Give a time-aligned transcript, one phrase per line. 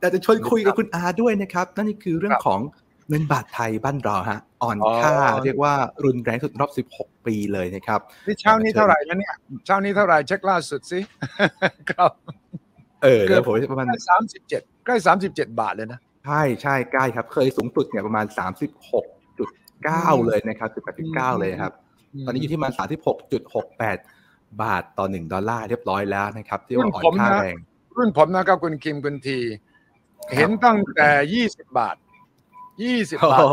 [0.00, 2.60] แต่จะชวนคุยกับคุณอาด้วยนะครับ นั่นคือเรื่องของ
[3.08, 5.72] เงินบาทไทยบ้านเราฮะ อ่อนค่าเรียกว่า
[6.04, 9.34] รุนแรงสุดรอบ 16 ปีเลยนะครับนี่เช้านี้เท่าไหร่แล้วเนี่ย
[9.66, 11.00] เช้านี้เท่าไหร่เช็คล่าสุดสิ
[11.90, 12.10] ครับ
[13.02, 19.06] เออแล้วผมประมาณสามสิบเจ็ดใกล้สามสิบเจ็ดบาทเลยนะใช่ใช่ใกล้ครับ เคยสูงสุดเนี่ยประมาณสามสิบหก
[19.38, 19.48] จุด
[19.84, 21.72] เก้าเลยนะครับสิบแปดจุดเก้าเลยครับ
[22.26, 23.98] ตอนนี้อยู่ที่มาสามสิบหกจุดหกแปด
[24.62, 27.56] บาทต่อหนึ่งดอลลาร์เรียบร้อยแล้วนะครับ ที่ว่าอ่อนค่าแรง
[27.96, 29.38] รุ่นผมนะครับคุณคิมคุณที
[30.34, 31.96] เห็นตั้งแต่ยี่สิบบาท
[32.82, 33.46] ยี่สิบบาท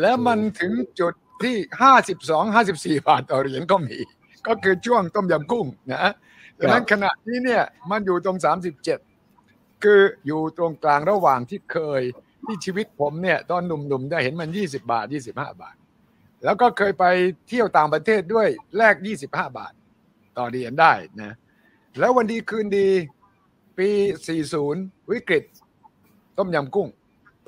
[0.00, 3.98] แล้วมันถึงจุดที่ห้าสิบสองห้าสิบสี่บาทต่อเหรียญก็มี
[4.46, 6.12] ก็คือช่วงต้มยำกุ้งนะ
[6.58, 8.98] ดังนั้นขณะนี้เนี่ยมันอยู่ตรงสามสิบเจ็ด
[9.84, 12.02] คืออยู่ตรงกลางระหว่างที่เคย
[12.44, 15.76] ที่ชีวิตผมเนี่ย ตอนหนุ่มๆได้เห็นมันยี่สิบาทยี่สิบห้าบาท
[16.44, 17.04] แล้วก็เคยไป
[17.48, 19.72] เที่ยวต่างประเทศด้วยแลกยี่สิบห้าบาท
[20.38, 20.92] ต่อเหรียญได้
[21.22, 21.34] นะ
[21.98, 22.88] แล้ววันดีคืนดี
[23.78, 23.88] ปี
[24.28, 25.44] สี่ศูนย์วิกฤต
[26.38, 26.88] ต้มยำกุ้ง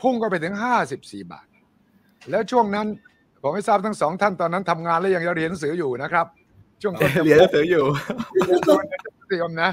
[0.01, 1.47] พุ่งก็ไปถึงห้าสิบสี่บาท
[2.31, 2.87] แล้วช่วงนั้น
[3.43, 6.27] ผมไม่ทราบทั้งสองท่านตอนนั้นทำงานแล้วยังเรียนหนังสืออยู่นะครับ
[6.83, 6.95] ช่วง
[7.25, 7.85] เรียนหนังสืออยู่
[9.29, 9.71] เตรียมนะ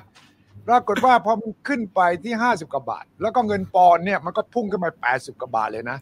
[0.67, 5.97] ปรากฏว่าพอมันขึ้นไปที่ห้าสิบกว่าบาท แล้วก็เงินปอนเนี่ยมันก็พุ่งขึ้นมาแปดสิบกว่าบาทเลยนะ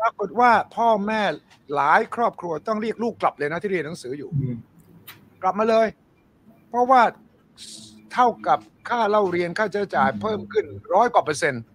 [0.00, 1.22] ปรากฏว่าพ่อแม่
[1.74, 4.30] หลายครอบครัวต้องเรียกลูกกลับเลยนะที่เรียนหนังสืออยู่
[5.42, 5.86] กลับมาเลย
[6.68, 7.02] เพราะว่า
[8.12, 11.73] เท่ากับค่าเล่าเรียนค่าใช้จ่ายเพิ่มขึ้นร้อยกว่าเปอร์เซ็นต์ครับ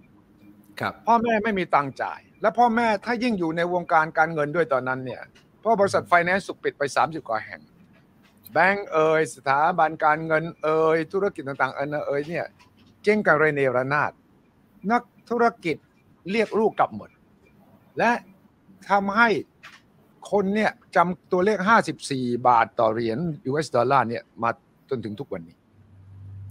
[1.07, 5.21] พ่อแม่ไม่มีตังจ่าย และพ่อแม่ถ้ายิ่งอยู่ในวงการการเงินด้วยตอนนั้นเนี่ย
[5.59, 7.61] เพราะบริษัทไฟแนนซ์สุกปิดไปสามสิบกว่าแห่ง
[8.53, 12.45] แบงก์เอ่ยสถาบันการเงินเอ่ยธุรกิจต่างๆเอ่ยเนี่ย
[13.03, 14.11] เจ๊งกันเรเนรนาด
[14.91, 15.77] นักธุรกิจ
[16.31, 17.09] เรียกลูกกลับหมด
[17.97, 18.11] และ
[18.89, 19.29] ทำให้
[20.31, 21.57] คนเนี่ยจำตัวเลข
[22.03, 24.49] 54 บาทต่อเหรียญ US ดอลลาร์เนี่ยมา
[24.89, 25.55] จนถึงทุกวันนี้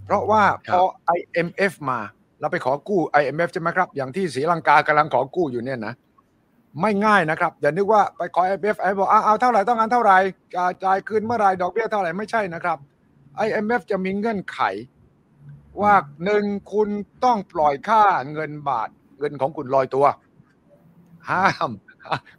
[0.03, 0.81] เพราะว่าพอ
[1.17, 1.99] IMF มา
[2.39, 5.93] เราไปขอกู้ IMF ใช่ไหมครับ อย่างที่ศรีลังกากำลังขอกู้อยู่เนี่ยนะ
[6.81, 10.17] ไม่ง่ายนะครับ อย่านึกว่าไปขอ IMF ไอบอกเอาเท่าไหร่ต้องการเท่าไหร่
[10.83, 12.77] จ่ายคืนเมื่อไรดอกเบี้ยเท่าไหร่ไม่ใช่นะครับ
[13.45, 14.59] IMF จะมีเงื่อนไข
[15.81, 15.93] ว่า
[16.25, 16.89] หนึ่งคุณ
[17.23, 20.05] ต้องปล่อยค่าเงินบาท เงินของคุณลอยตัว
[21.29, 21.71] ห้าม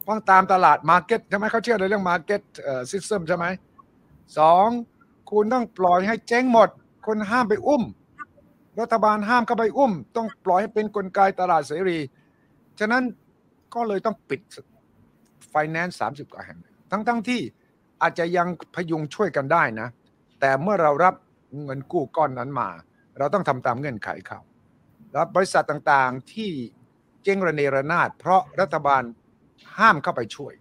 [0.07, 2.41] ต้องตามตลาด market ใช่ไหมเขาเชื่อในเรื่อง market
[2.91, 3.45] system ใช่ไหม
[4.37, 4.67] สอง
[5.31, 6.69] คุณต้องปล่อยให้เจ๊งหมด
[7.07, 7.83] คนห้ามไปอุ้ม
[8.79, 11.99] รัฐบาลห้ามเข้าไปอุ้ม ต้องปล่อยให้เป็นกลไกตลาดเสรี
[12.79, 13.03] ฉะนั้น
[13.73, 14.41] ก็เลยต้องปิด
[15.49, 16.59] ไฟแนนซ์สามสิบกว่าแห่ง
[16.91, 17.41] ทั้งๆทที่
[18.01, 19.87] อาจจะยังพยุงช่วยกันได้นะ
[20.39, 21.15] แต่เมื่อเรารับ
[21.63, 22.69] เงินกู้ก้อนนั้นมา
[23.17, 24.39] เราต้องทำตามเงื่อนไขเขา
[25.11, 26.51] แล้วบริษัทต่างๆที่
[27.23, 29.03] เจ๊งระเนระนาด เพราะรัฐบาล
[29.77, 30.53] ห้ามเข้าไปช่วย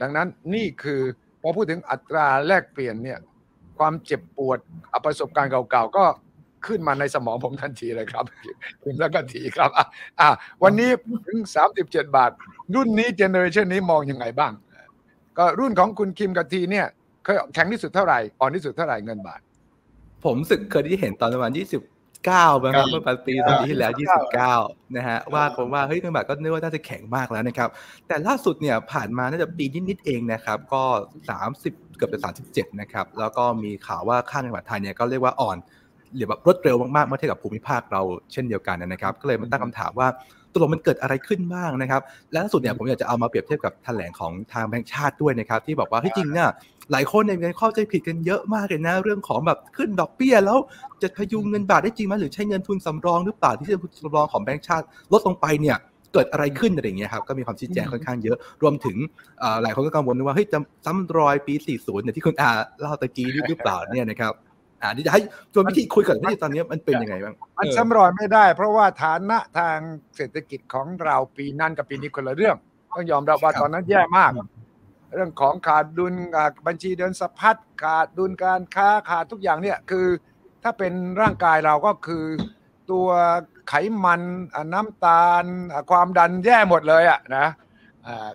[0.00, 1.00] ดังนั้นนี่คือ
[1.40, 3.18] พอพูดถึงอัตราแลกเปลี่ยนเนี่ย
[3.78, 4.58] ความเจ็บปวด
[4.92, 6.04] อประสบการณ์เก่าๆ ก็
[6.66, 8.24] ขึ้นมาในสมองผมทันทีเลยครับ
[8.82, 9.70] คุณแล้วก็ทีครับ
[10.20, 10.30] อะ
[10.62, 10.90] วันนี้
[11.26, 12.30] ถึงสามสิบเจ็ดบาท
[12.74, 14.52] รุ่นนี้ generation นี้มองยังไงบ้าง
[15.38, 16.86] ก็รุ่นของคุณคิมกับทีเนี่ย
[17.24, 19.40] เคยแข็งที่สุดเท่าไหร่อ่อนที่สุดเท่าไหร่เงินบาท
[20.24, 21.82] ผมรู้สึกเคยได้เห็นตอนประมาณยี่สิบ
[22.24, 24.54] เก้าเมื่อปีตอนที่แล้วยี่สิบเก้า
[24.96, 27.68] นะฮะว่าผมว่าเฮ้ยเงินบาทก็นึกว่าน่าจะแข็งมากแล้วนะครับ
[28.08, 30.82] แต่ล่าสุดเนี่ยผ่านมาน่าจะปีนิดๆเองนะครับ ก็
[31.30, 35.56] สามสิบเกือบจะสามสิบเจ็ดนะครับ แล้วก็มีข่าวว่าค่าเงินบาทไทยเนี่ยก็เรียกว่าอ่อน
[36.16, 38.02] หรือแบบรวดเร็วมากๆเมื่อเทียบกับภูมิภาคเรา
[38.32, 40.08] เช่นเดียวกันนะครับ ก็เลยมาตั้งคำถามว่า
[40.52, 42.00] ตกลงมันเกิดอะไรขึ้นบ้างนะครับ
[42.32, 46.48] และล่าสุดเนี่ยผมอยากจะเอามาเปรียบเทียบกับแถลงของทางแบงค์ชาติด้วยนะครับ ที่บอกว่าที่จริงเนี่ย
[46.92, 50.58] หลายคนเนี่ยมีเข้าใจผิดกันเยอะมากเลยนะเรื่องของแบบขึ้นดอกเบี้ยแล้ว
[51.02, 55.76] จะพยุงเงินบาทได้จริงไหมหรือใช้เงินทุนสำรองหรือเปล่าที่จะทุนสำรองของแบงค์ชาติลดลงไปเนี่ย
[56.12, 58.96] เกิดอะไรขึ้นอะไรอย่างเงี้ยครับก็มีความชี้แจงค่อนข้างเยอะ รวมถึง
[59.62, 64.32] หลายคนก็กังวลว่าเฮ้ยจะซ้ำรอยปี 40เนี่ยที่คุณอาเล่าตะกี้หรือเปล่าเนี่ยนะครับ
[64.84, 65.22] อ่านี่จะให้
[65.52, 69.78] ชวนวิธีคุยกันที่ตอนนี้มันเป็นยังไงบ้างมันซ้ำรอยไม่ได้ เพราะว่าฐานะทาง
[70.16, 72.56] เศรษฐกิจของเราปีนั้นกับปีนี้คนละเรื่อง
[72.92, 74.32] ต้องยอมรับว่าตอนนั้นแย่มาก
[75.14, 76.14] เรื่องของขาดดุล
[76.66, 80.06] บัญชีเดินสะพัดขาดดุลการค้าขาดทุกอย่างเนี่ยคือ
[80.62, 82.24] ถ้าเป็นร่างกายเราก็คือ
[82.90, 83.08] ตัว
[83.68, 83.74] ไข
[84.04, 84.22] มัน
[84.72, 85.44] น้ำตาล
[85.90, 87.46] ความดันแย่หมดเลยอะนะ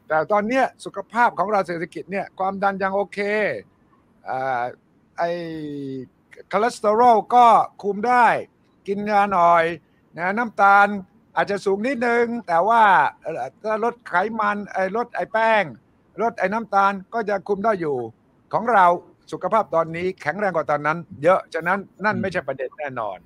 [0.08, 3.20] แต่ตอนนี้สุขภาพของเราเศรษฐกิจเนี่ยความดันยังโอเค
[5.18, 5.24] ไอ
[6.52, 7.46] คอเลสเตอรอลก็
[7.84, 8.26] คุมได้
[8.88, 9.64] กินยาหน่อย
[10.18, 10.88] นะน้ำตาล
[11.36, 12.84] อาจจะสูงนิดนึง แต่ว่า
[13.64, 15.64] ถ้าลดไขมันไอ้ลดไอ้แป้ง
[16.22, 17.98] ลดไอ้น้ำตาลก็จะคุมได้อยู่
[18.54, 18.86] ของเรา
[19.32, 23.18] สุขภาพตอนนี้แข็งแรงกว่าตอนนั้น เยอะฉะนั้นนั่นไม่ใช่ประเด็นแน่นอน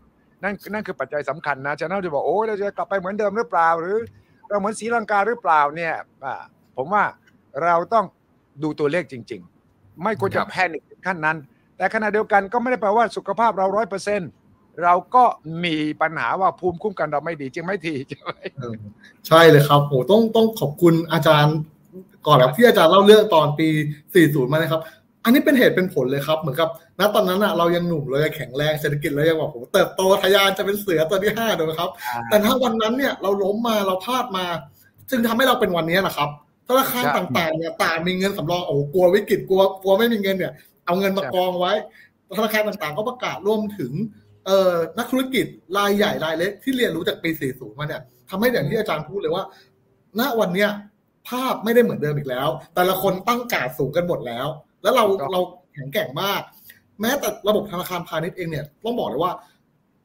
[0.44, 3.98] นั่นนั่นคือปัจจัยสำคัญนะฉะนั้นจะบอกโอ้เราจะกลับไปเหมือนเดิมหรือเปล่า หรือ
[4.50, 5.94] เราเหมือนสีลังกาหรือเปล่าเนี่ย
[6.75, 7.04] ผมว่า
[7.63, 8.06] เราต้อง
[8.63, 11.38] ดูตัวเลขจริง ๆ ไม่ควรจะแพนิคขั้นนั้น
[11.83, 14.30] แต่ขณะเดียวกันก็ไม่ได้แปลว่าสุขภาพเราร้อยเปอร์เซ็นต์
[14.83, 15.24] เราก็
[15.63, 18.31] มีปัญหาว่าภูมิคุ้มกันเราไม่ดีจริงไหมทีใช่ไหม
[19.27, 21.56] ใช่เลยครับโอ้ต้องต้องขอบคุณอาจารย์
[22.27, 23.68] ก่อนครับที่อาจารย์เล่าเรื่องตอนปี
[24.09, 24.81] 40 มานะครับ
[25.24, 26.69] อันนี้เป็นเหตุเป็นผลเลยครับ เหมือนกับ
[27.00, 31.89] ณตอนนั้นอะเรายังหนุ่มเรายังแข็งแรงเศรษฐกิจเรายังบอกโอ้เติบโตทะยานจะเป็นเสือตัวที่ห้าถูกไหมครับ
[32.29, 34.45] แต่ถ้าวันนั้นเนี่ยเราล้มมาเราพลาดมา
[35.09, 36.29] จึงทำให้เราเป็นวันนี้นะครับ
[36.68, 40.53] ธนาคารต่างๆเนี่ยต่างมีเงินสำรองโอ้กลัววิกฤตกลัวกลัวไม่มีเงินเนี่ย
[40.85, 41.74] เอาเงินมากองไว้
[42.38, 43.91] ธนาคารต่างๆ ก็ประกาศร่วมถึง
[44.45, 45.45] เอ่อนักธุรกิจ
[45.77, 49.44] รายใหญ่รายเล็กที่เรียนรู้จากปี 40 มาเนี่ยทำให้อย่างที่อาจารย์พูดเลยว่า
[50.19, 50.69] ณวันเนี้ย
[51.30, 54.47] ภาพไม่ได้เหมือนเดิมอีกแล้ว แต่ละคนตั้งการสูงกันหมดแล้ว
[54.83, 55.39] แล้วเราเรา
[55.74, 56.41] แข็งแกร่งมาก
[57.01, 59.33] แม้แต่ระบบธนาคารพาณิชย์เองเนี่ยต้องบอกเลยว่า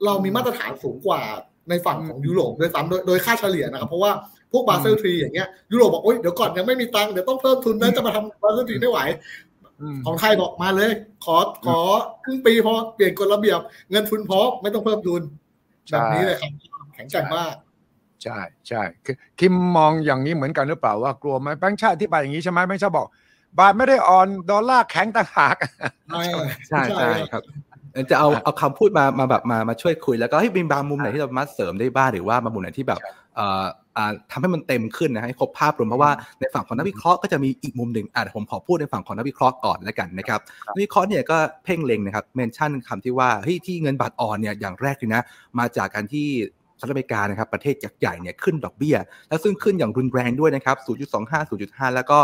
[0.04, 1.20] เรามีมาตรฐานสูงกว่า
[1.68, 4.12] ในฝั่งของยุโรปด้วยซ้ำโดยโดยค่าเฉลี่ยนะครับ เพราะว่า
[4.52, 8.98] พวก Basel three อย่างเงี้ยยุโรปบอกโอ๊ยเดี๋ยวก่อนยังไม่มีตังค์เดี๋ยวต้องเพิ่มทุนนะจะมาทำ Basel three ไม่ไหว
[10.06, 10.90] ของไทยบอกมาเลย
[11.24, 11.36] ขอ
[11.66, 11.80] ขอ
[12.24, 13.60] ครึ่งปีพอเปลี่ยนกฎระเบียบ
[13.90, 15.22] เงินทุนพร้อมไม่ต้องเพิ่มทุน
[15.90, 16.50] แบบนี้เลยครับ
[16.94, 17.54] แข็งแกร่งมาก
[18.22, 18.38] ใช่
[18.68, 23.06] ใช่คือคิมมองอย่างนี้เหมือนกันหรือเปล่าว่ากลัวไหมแบงค์ชาติที่ไปอย่างนี้ใช่ไหมแบงค์ชาติบอก
[23.58, 25.56] บาทไม่ได้อ่อนดอลลาร์แข็งต่างหาก
[26.68, 27.42] ใช่ใช่ครับ
[28.10, 32.98] จะเอาเอาคำพูดมามาแบบมามาช่วยคุยแล้วก็ให้มีบางมุมไหนที่เรามาเสริมได้บ้างหรือว่าบางมุมไหนที่แบบ
[33.36, 33.64] เอ่อ
[34.30, 40.40] ทำให้มันเต็มขึ้นนะให้ครบภาพรวมเพราะว่าในฝั่งของนักวิเคราะห์ก็จะมีอีกมุมหนึ่งอะผมขอพูดในฝั่งของนักวิเคราะห์ก่อนแล้วกันนะครับ
[40.74, 45.22] นักวิเคราะห์เนี่ยก็เพ่งเล็งนะครับเมนชั่นคำที่ว่าเฮ้ยที่เงินบาทอ่อนเนี่ยอย่างแรกเลยนะ
[45.58, 46.28] มาจากการที่
[46.78, 48.96] สหรัฐอเมริกานะครับประเทศยักษ์ใหญ่เนี่ยขึ้นดอกเบี้ย
[49.28, 50.76] แล้วซึ่งขึ้นอย่างรุนแรงด้วยนะครับ
[51.18, 52.18] 0.25 0.5 แล้วก็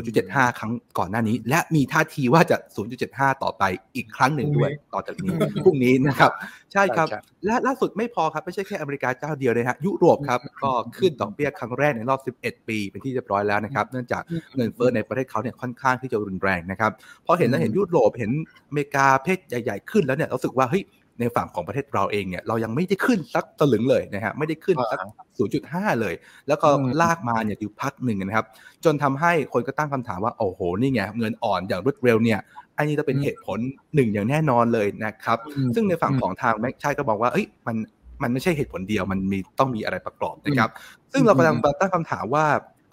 [0.00, 2.56] 0.75 ครั้งก่อนหน้านี้ และมีท่าทีว่าจะ
[3.00, 3.62] 0.75 ต่อไป
[3.96, 5.32] อีกครั้งหนึ่งด้วยต่อจากนี้
[5.64, 6.32] พรุ่งนี้นะครับ
[6.72, 7.08] ใช่ครับ
[7.46, 14.22] และล่าสุดไม่พอครับ ไม่ใช่แค่อเมริกาเจ้าเดียวเลยฮะยุโรปครับ ก็ขึ้นดอกเบี้ยครั้งแรกในรอบ 11 ปีเป็นที่เรียบร้อยแล้วนะครับ เนื่องจาก
[14.56, 16.92] เงินเฟ้อในประเทศเขาเนี่ยค่อนข้างที่จะรุนแรงนะครับ
[17.26, 18.32] พอเห็นแล้วเห็นยุโรปเห็น
[18.68, 20.82] อเมริกาเพศใหญ่ ๆ ขึ้นแล้วเนี่ยรู้สึกว่าเฮ้ย
[21.20, 24.98] ในฝั่งของประเทศเราเองเนี่ยเรายังไม่ได้ขึ้นสักตลึงเลยนะฮะไม่ได้ขึ้นสัก
[25.50, 26.14] 0.5 เลย
[26.48, 26.68] แล้วก็
[27.02, 28.46] ลากมาเนี่ยอยู่พักหนึ่งนะครับ
[28.84, 32.40] จนทำให้คนก็ตั้งคำถามว่าโอ้โหนี่ไงเงินอ่อนอย่างรวดเร็วเนี่ย
[32.76, 33.58] อันนี้จะเป็นเหตุผล
[33.94, 35.38] หนึ่งอย่างแน่นอนเลยนะครับ
[35.74, 37.76] ซึ่งในฝั่งของทางแม็กชัยก็บอกว่าเอ้ยมัน
[38.22, 40.70] มันไม่ใช่เหตุผลเดียวมันมีต้องมีอะไรประกอบนะครับ
[41.12, 42.44] ซึ่งเรากำลังตั้งคำถามว่า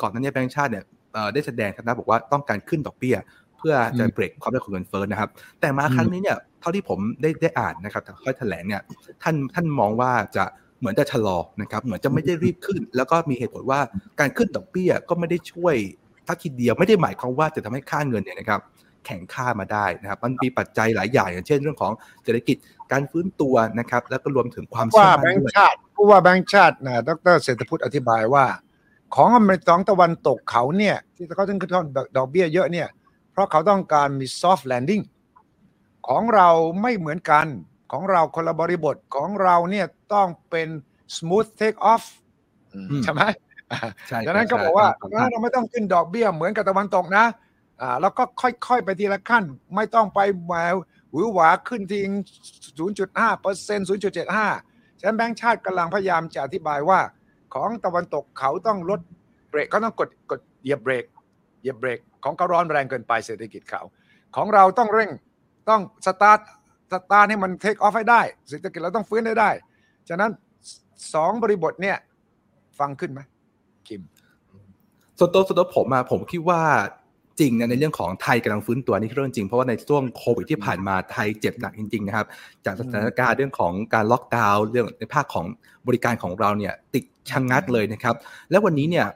[0.02, 0.86] ก่อนหน้านี้แบงก์ชาติเนี่ย
[1.34, 3.16] ได้แสดงครับนะบอกว่าต้องการขึ้นดอกเบี้ย
[3.60, 5.30] เพื่อจะเบรกความเร็วของเงินเฟ้อนะครับ
[5.62, 8.82] แต่มาครั้งนี้เนี่ยเท่าที่ผมได้ได้อ่านนะครับค่อยแถลงเนี่ย
[9.24, 10.44] ท่านท่านมองว่าจะ
[10.80, 13.80] เหมือนจะชะลอนะครับ เหมือนจะไม่ได้รีบขึ้น แล้วก็มีเหตุผลว่า
[14.20, 15.76] การขึ้นดอกเบี้ยก็ไม่ได้ช่วย
[16.28, 18.62] ทักทีเดียวไม่ได้หมายความว่าจะทำให้ค่าเงินเนี่ยนะครับ
[19.06, 21.92] แข่งค่ามาได้นะครับ มันมีปัจจัยหลายอย่างอย่างเช่นเรื่องของ
[22.24, 22.58] เศรษฐกิจ
[22.92, 28.46] การฟื้นตัวนะครับ แล้วก็รวมถึงความเชื่อมั่นด้วยแบงค์ชาติผู้ว่าแบงค์ชาตินะดรเศรษฐพุทธอธิบายว่า
[29.16, 31.72] ของอเมริกาตะวันตกเขาเนี่ยที่เขาต้องขึ้น
[32.18, 32.99] ดอกเบี้ยเยอะเนี่ยเพ
[33.40, 35.04] ราะเขาต้องการมี soft landing
[36.08, 36.50] ของเรา
[36.82, 37.46] ไม่เหมือนกัน
[37.92, 40.68] ของเราคนละบริบทของเราเนี่ยต้องเป็น
[41.18, 42.04] smooth take off
[43.04, 43.22] ใช่ไหม
[44.26, 44.88] ดังนั้นก็บอกว่า
[45.32, 47.26] เราไม่ต้องขึ้นดอกเบี้ยเหมือนกับตะวันตกนะ
[47.82, 49.44] อ่าแล้วก็ค่อยๆ ไปทีละขั้น
[49.76, 50.54] ไม่ต้องไปแหว
[51.12, 52.00] หวือหวาขึ้นที
[52.66, 53.88] 0.5เปอร์เซ็นต์
[54.44, 57.00] 0.75ฉะนั้นแบงค์ชาติกำลังพยายามจะอธิบายว่า
[57.54, 59.00] ของตะวันตกเขาต้องลด
[59.50, 61.06] เบรกเขาต้องกดกดเหยียบเบรก
[61.62, 63.82] เหยียบเบรก ของเขาร้อนแรงเกินไปเศรษฐกิจเขา
[64.36, 65.10] ของเราต้องเร่ง
[65.70, 66.40] ต้อง start
[66.94, 69.50] start ให้มัน take off ให้ได้เศรษฐกิจเราต้องฟื้นได้ได้
[70.10, 70.32] ฉะนั้น
[71.14, 71.98] สองบริบทเนี่ย
[72.80, 73.20] ฟังขึ้นไหม
[73.88, 74.02] คิม
[75.18, 76.62] ส่วนตัวส่วนตัวผมอะผมคิดว่า
[77.40, 82.26] จริงนะในเรื่องของไทยกำลังฟื้นตัวนี่เรื่องจริงเพราะว่าในช่วงโควิดที่ผ่านมาไทยเจ็บหนักจริงๆนะครับ
[82.66, 85.46] จากสถานการณ์เรื่องของการล็อกดาวน์เรื่องในภาคของ
[85.88, 88.16] บริการของเราเนี่ยติดชะงงัดเลยนะครับ
[88.52, 89.08] และวันนี้เนี่ย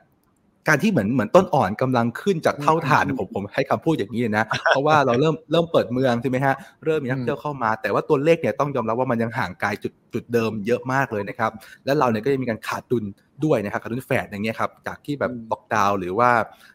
[0.67, 6.55] การที่เหมือนเหมือนต้นอ่อนกำลังขึ้นจากเท่าฐานผมผมให้คำพูดอย่างนี้นะเพราะว่าเราเริ่มเริ่มเปิดเมืองใช่ไหมฮะ
[6.86, 11.51] เริ่มมีนักเที่ยวเข้ามา แต่ว่าตัวเลขเนี่ยต้องยอมรับว่ามันยังห่างไกลจุดจุดเดิมเยอะมากเลยนะครับ
[11.86, 13.05] และเราเนี่ยก็ยังมีการขาดดุล
[13.46, 16.29] ด้วยนะครับขาดดุลแฝดอย่างเงี้ยครับจากที่แบบล็อกดาวน์หรือว่า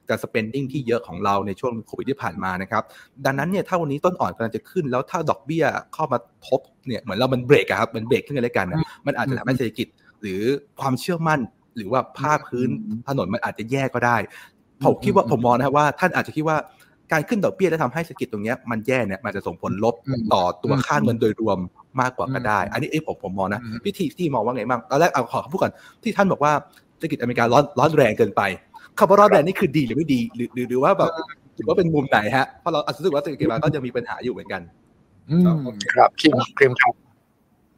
[0.08, 2.82] การ spending ที่เยอะของเราในช่วงโควิดที่ผ่านมานะครับ
[3.24, 5.64] ดังนั้นเนี่ยถ้าวันนี้ต้นอ่อนกำลังจะขึ้น แล้วถ้าดอกเบี้ย
[5.94, 9.88] เข้ามาทบเนี่ยเหมือนเรามันเบรกอะครับมันเบรกขึ้นกันเลยกันนะมันอาจจะทำให้เศรษฐกิจ
[10.22, 10.42] หรือ
[10.80, 11.40] ความเชื่อมั่น
[11.78, 12.68] หรือว่าภาพพื้น
[13.08, 14.16] ถนนมันอาจจะแย่ก็ได้
[14.84, 16.56] ผมคิดว่าผมมองนะครับว่าท่านอาจจะคิดว่า
[17.12, 19.94] การขึ้นดอกเบี้ยแล้วทำให้เศรษฐกิจตรงนี้มันแย่เนี่ยมันจะส่งผลลบ
[20.32, 21.58] ต่อตัวค่าเงินโดยรวม
[22.00, 26.52] มากกว่าก็ได้ อันนี้ไอ้ผมผมมองนะพี่ทีที่มองว่าไงบ้างตอนแรกเอาขอพูดก่อนที่ท่านบอกว่า
[26.98, 28.42] เศรษฐกิจอเมริการ้อนร้อนแรงเกินไป
[28.98, 31.10] คำว่าร้อนแรงนี่คือดีหรือไม่ดี หรือหรือว่าแบบ
[31.56, 34.62] ถือว่าเป็นมุมไหนฮะเพราะเราอาจจะรู้สึกว่าเศรษฐกิจมันก็จะมีปัญหาอยู่เหมือนกัน
[35.94, 36.94] ครับคิมคิมครับ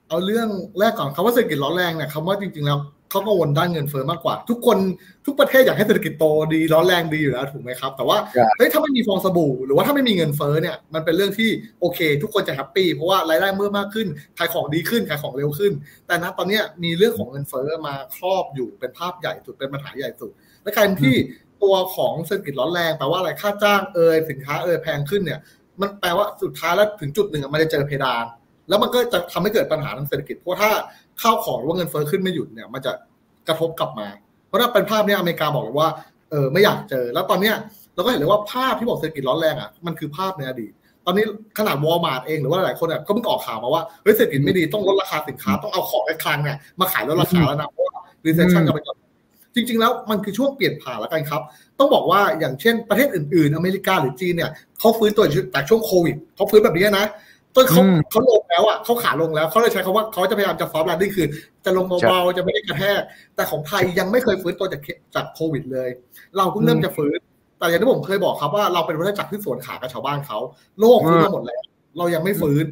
[0.09, 2.78] เอาเรื่องแรกก่อนคำว่าเศรษฐกิจร้อนแรงเนี่ยคำว่าจริงๆแล้ว
[3.11, 4.79] เขากังวลด้านเงินเฟ้อมากกว่า ทุกคน
[5.26, 6.25] ทุกประเทศอยากให้เศรษฐกิจโต
[6.55, 8.19] ดีร้อนแรงดีอยู่แล้วถูกไหมครับ แต่ว่า
[8.57, 11.50] เฮ้ยถ้าไม่มีฟองสบู่ หรือว่าถ้าไม่มีเงินเฟ้อเนี่ยมันเป็นเรื่องที่
[11.81, 15.73] โอเค ทุกคนจะ happy เพราะว่ารายได้เมื่อมากขึ้นขายของดีขึ้นขายของเร็วขึ้น
[16.07, 20.31] แต่ณตอนนี้มีเรื่องของเงินเฟ้อมาครอบอยู่เป็นภาพใหญ่สุดเป็นปัญหาใหญ่สุด
[20.62, 21.14] และการที่
[21.62, 25.40] ตัวของเศรษฐกิจร้อนแรงแปลว่าอะไรค่าจ้างเอยสินค้าเอยแพงขึ้นเนี่ย
[25.81, 28.25] มันแปลว่าสุดท้ายแล้วถึงจุดหนึ่งมันจะเจอเพดาน
[28.71, 30.71] แล้วมันก็จะทำให้เกิดปัญหาทางเศรษฐกิจเพราะถ้า
[31.23, 32.93] ข้าวของหรือว่าเงินเฟ้อขึ้นไม่หยุดเนี่ยมันจะ
[33.49, 34.09] กระทบกลับมา
[34.47, 35.89] เพราะถ้าเป็นภาพนี้อเมริกาบอกเลยว่า
[36.31, 37.55] เออไม่อยากเจอ แล้วตอนเนี้ย
[37.95, 40.73] เราก็เห็นเลยว่าภาพที่บอกเศรษฐกิจร้อนแรงอะมันคือภาพในอดีต
[41.07, 41.25] ตอนนี้
[41.59, 47.97] ขนาดวอลมาร์ทเองหรือว่าหลายคนอะก็เพิ่งออกข่าวมาว่าเฮ้ยเศรษฐกิจไม่ดีต้องลดราคาสินค้าต้องเอาของในคลังเนี่ยมาขายลดราคาแล้วนะเพราะว่า
[48.27, 48.81] recession จะไป
[49.55, 51.43] จริง ๆ แล้วมันคือช่วงเปลี่ยนผ่านแล้วกันครับ
[51.79, 55.25] ต้องบอกว่าอย่างเช่นประเทศอื่นๆ อเมริกาหรือจีนเนี่ยเขาฟื้นตัว
[55.55, 57.07] จากช่วงโควิดเขาฟื้นแบบนี้นะ
[57.54, 61.26] ต้นเขาเขาลงแล้วอะเขาขาลงแล้วเขาเลยใช้คำว่าเขาจะพยายามจะ soft landing คือ
[61.64, 63.00] จะลงเบาๆจะไม่ได้กระแทก
[63.37, 64.80] แต่ของไทยยังไม่เคยฟื้นตัวจาก
[65.14, 65.88] จากโควิดเลย
[66.37, 67.19] เราเพิ่งเริ่มจะฟื้น
[67.59, 70.38] แต่อย่างที่ผมเคยบอกครับว่าเราเป็นวัฏจักรที่สวนทางกับชาวบ้านเขา
[70.80, 71.62] โลกฟื้นมาหมดแล้ว
[71.99, 72.64] เรายังไม่ฟื้น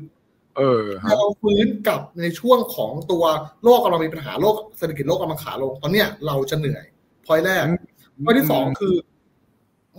[0.58, 0.84] เออ
[1.18, 3.24] เราฟื้นกับในช่วงของตัว
[3.64, 6.84] โลกกำลังมีปัญหาโลกเศรษฐกิจโลกกำลังขาลงตอนเนี้ยเราจะเหนื่อย
[7.26, 7.64] พอยแรก
[8.24, 8.94] พอยที่สองคือ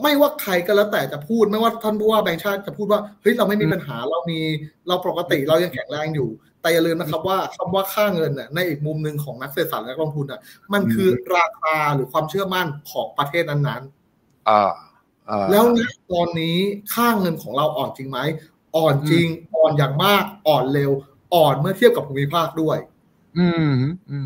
[0.02, 4.40] ไม่ว่าใครก็แล้วแต่จะพูด ไม่ว่าท่านผู้ว่าแบงค์ชาติจะพูดว่าเฮ้ยเราไม่มีปัญหาเรามี
[4.88, 6.30] เราปกติเรายังแข็งแรงอยู่
[6.62, 10.40] แต่อย่าลืมนะครับว่าคำว่าค่าเงินน่ะในอีกมุมหนึ่งของนักเศรษฐศาสตร์และนักลงทุนอะ
[10.74, 14.70] มันคือราคาหรือความเชื่อมั่นของประเทศนั้นๆอ่า
[15.52, 16.58] แล้วณตอนนี้
[16.94, 18.20] ค่าเงินของเราอ่อนจริงไหม
[18.78, 20.92] อ่อนจริง อ่อนอย่างมาก อ่อนเร็ว
[21.36, 22.78] อ่อนเมื่อเทียบกับภูมิภาคด้วย
[23.38, 23.72] อืม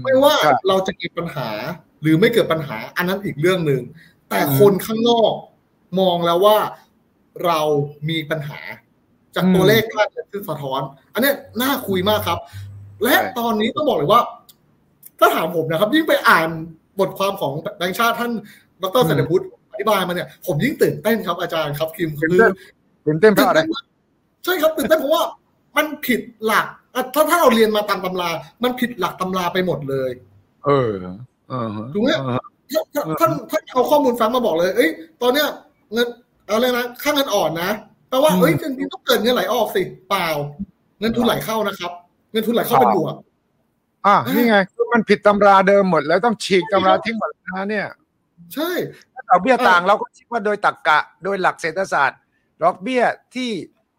[0.04, 0.34] ไม่ว่า
[0.68, 1.50] เราจะมีปัญหา
[2.02, 3.82] หรือไม่เกิดปัญหา อันนั้นอีกเรื่องหนึ่ง
[4.30, 5.34] แต่คนข้างนอก
[6.00, 6.58] มองแล้วว่า
[7.46, 7.60] เรา
[8.10, 8.60] มีปัญหา
[9.36, 10.82] จากตัวเลขค่าเงินที่สะท้อน
[11.14, 11.32] อันนี้
[11.62, 12.40] น่าคุยมากครับ
[13.04, 14.22] และตอนนี้ต้องบอกเลยว่า
[15.20, 16.50] ถ้าถามผมนะครับ ยิ่งไปอ่าน
[17.00, 18.32] บทความของแบงค์ชาติท่าน
[18.84, 22.38] ดรเศรษฐพุทธอธิบายมาเนี่ย ผมยิ่งตื่นเต้นครับอาจารย์ครับคิมคือ
[23.06, 23.60] ตื่นเต้นเพราะอะไร
[24.44, 25.24] ใช่ครับตื่นเต้นเพราะว่า
[25.78, 26.66] มันผิดหลัก
[27.14, 28.30] ถ้าถ้าเราเรียนมาตามตำรา
[28.64, 30.12] มันผิดหลักตำราไปหมดเลย
[30.66, 30.92] เออ
[31.94, 32.10] ถูกไหม
[33.20, 34.90] ท่านท่านเอาข้อมูลฟังมาบอกเลย เอ้ย
[35.22, 35.48] ตอนเนี้ย
[35.94, 36.08] เงิน
[36.50, 37.72] อะไรนะค่าเงินอ่อนนะ
[38.10, 40.28] แปลว่าเอ้ยจริงๆต้องเกิดเงินไหลออกสิเปล่า
[41.00, 41.92] เงินทุนไหลเข้านะครับ
[42.32, 43.16] เงินทุนไหลเข้าเป็นบวก
[44.06, 44.58] อ่านี่ไง
[44.94, 47.88] มันผิดตำราเดิมหมดแล้วต้องฉีกตำราทิ้งหมดนะเนี่ย
[48.54, 48.72] ใช่
[49.30, 52.20] ดอกเบี้ยต่างเราก็คิดว่าโดยตรรกกะโดยหลักเศรษฐศาสตร์
[52.64, 53.04] ดอกเบี้ย
[53.36, 53.50] ที่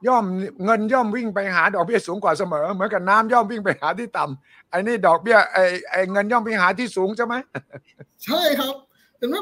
[0.08, 0.24] ย่อม
[0.64, 7.34] เงินย่อมวิ่งไปหาดอกเบี้ยสูงกว่าเสมอ เหมือนกับน้ำย่อมวิ่งไปหาที่ต่ำไอ้นี่ดอกเบี้ยไอ้ไอ้เงินย่อมไปหาที่สูงใช่ไหม
[8.24, 9.38] ใช่ครับเห็นไหม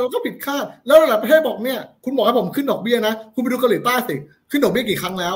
[0.00, 4.16] เราก็ผิดคาด แล้วหลายประเทศบอกเนี่ย คุณบอกให้ผมขึ้นดอกเบี้ยนะ คุณไปดูเกาหลีใต้สิ
[4.50, 5.34] ขึ้นดอกเบี้ยกี่ครั้งแล้ว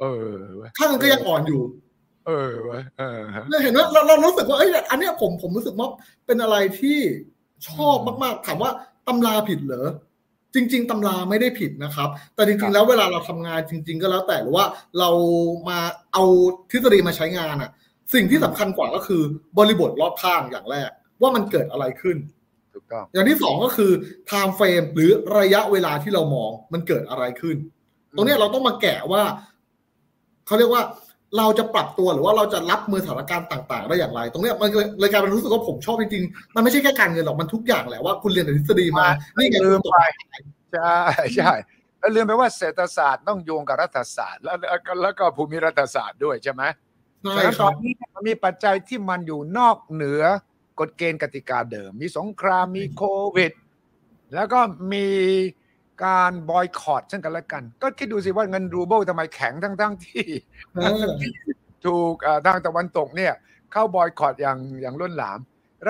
[0.00, 0.36] เออ
[0.76, 1.62] ค่าเงินก็ยังอ่อนอยู่
[2.26, 2.52] เออ
[2.98, 3.20] เออ
[3.62, 5.88] เห็นไหมเราเรารู้สึกว่า เอ้ย อันเนี้ยผมผมรู้สึกว่า
[6.26, 6.98] เป็นอะไรที่
[7.68, 8.70] ชอบมากๆ ถามว่า
[9.08, 9.88] ตำราผิดเหรอ
[10.54, 14.66] จริง ๆตำราไม่ได้ผิดนะครับ แต่จริง ๆ แล้วเวลาเราทำงานจริง ๆ ก็แล้วแต่หรือว่า
[14.98, 15.10] เรา
[15.68, 15.78] มา
[16.12, 16.24] เอา
[16.70, 17.70] ทฤษฎีมาใช้งานอะ
[18.14, 19.22] สิ่งที่สำคัญกว่าก็คือ
[19.58, 22.16] บริบทรอบข้างอย่างแรก ว่ามันเกิดอะไรขึ้น
[22.74, 23.92] ถูกต้อง อย่างที่สองก็คือ
[24.30, 27.56] time frame หรือระยะเวลาที่เรามองมันเกิดอะไรขึ้น
[28.16, 29.22] ตรงนี้เราต้องมาแกะว่า
[30.46, 30.82] เขาเรียกว่า
[31.38, 34.68] เราจะปรับตัวหรือว่าเราจะรับมือสถานการณ์ต่างๆ ได้อย่างไร ตรงนี้มัน
[35.00, 39.96] เลยกลายเป็นรู้สึกว่าผมชอบจริงๆ มันไม่ใช่แค่การเงินหรอก มันทุกอย่างแหละว่าคุณเรียนแต่ทฤษฎีมา นี่ไงลืมไป
[40.74, 40.98] ใช่
[41.36, 41.52] ใช่
[41.98, 44.56] แล้วลืมไปว่าเศรษฐศาสตร์ต้องโยงกับรัฐศาสตร์ แล้ว
[45.02, 46.62] แล้วก็ภูมิรัฐศาสตร์ด้วยใช่ไหม
[47.22, 50.22] ใช่แต่คตรัอบนนี้มันมีปัจจัยที่มันอยู่นอกเหนือ
[50.82, 53.02] กฎเกณฑ์กติกาเดิม มีสงครามมีโค
[53.36, 53.52] วิด
[54.34, 54.60] แล้วก็
[54.92, 55.06] มี
[56.04, 60.24] การบอยคอรดเช่นกันและกัน ก็คิดดูสิว่าเงินรูเบิลทำไมแข็งทั้งๆที่
[60.74, 61.06] เออ
[61.84, 63.32] ถูกเอ่อทางตะวันตกเนี่ย
[63.72, 65.38] เข้าบอยคอรดอย่างอย่างล้นหลาม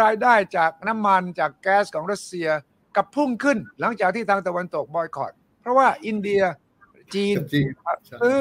[0.01, 2.49] รายได้จากน้ำมันจากแก๊สของรัสเซีย
[2.97, 6.43] กับพุ่งขึ้น หลังจากที่ทางตะวันตกบอยคอรดเพราะว่าอินเดีย
[7.15, 7.67] จีนจริง
[8.23, 8.37] ซื้อ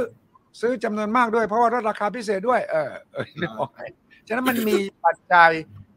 [0.62, 3.80] ซื้อจำนวนมากด้วย เพราะว่าลดราคาพิเศษด้วย เออเออนึกออกไหม
[4.28, 5.52] ฉะนั้นมันมีปัจจัย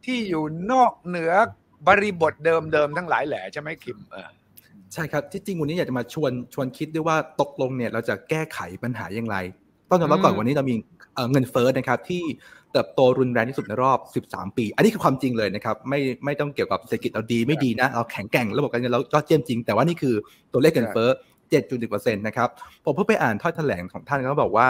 [0.05, 1.33] ที่อยู่นอกเหนือ
[1.87, 4.31] บริบทเดิมๆทั้งหลายแหล่ใช่ไหมคิมเออ
[4.93, 9.37] ใช่ครับที่จริงวันนี้อยากจะมาชวนชวนคิดด้วยว่าตกลงเนี่ยเราจะแก้ไขปัญหาอย่างไร
[9.91, 10.75] ต้องยอมรับก่อนวันนี้เรามี
[11.15, 12.23] เเงินเฟ้อนะครับที่
[12.73, 13.99] เติบโตรุนแรงที่สุดในรอบ
[14.31, 20.15] 13 ปี อันนี้คือความจริงเลยนะครับไม่ไม่ต้องเกี่ยวกับเศรษฐกิจเราดีไม่ดีนะเราแข็งแกร่งระบบการเงินเราก็เจียมจริง แต่ว่านี่คือ
[20.53, 21.09] ตัวเลขเงินเฟ้อ
[21.51, 22.49] 7.1%นะครับ
[22.85, 24.67] ผมเพิ่งไปอ่านถ้อยแถลงของท่านเขาบอกว่า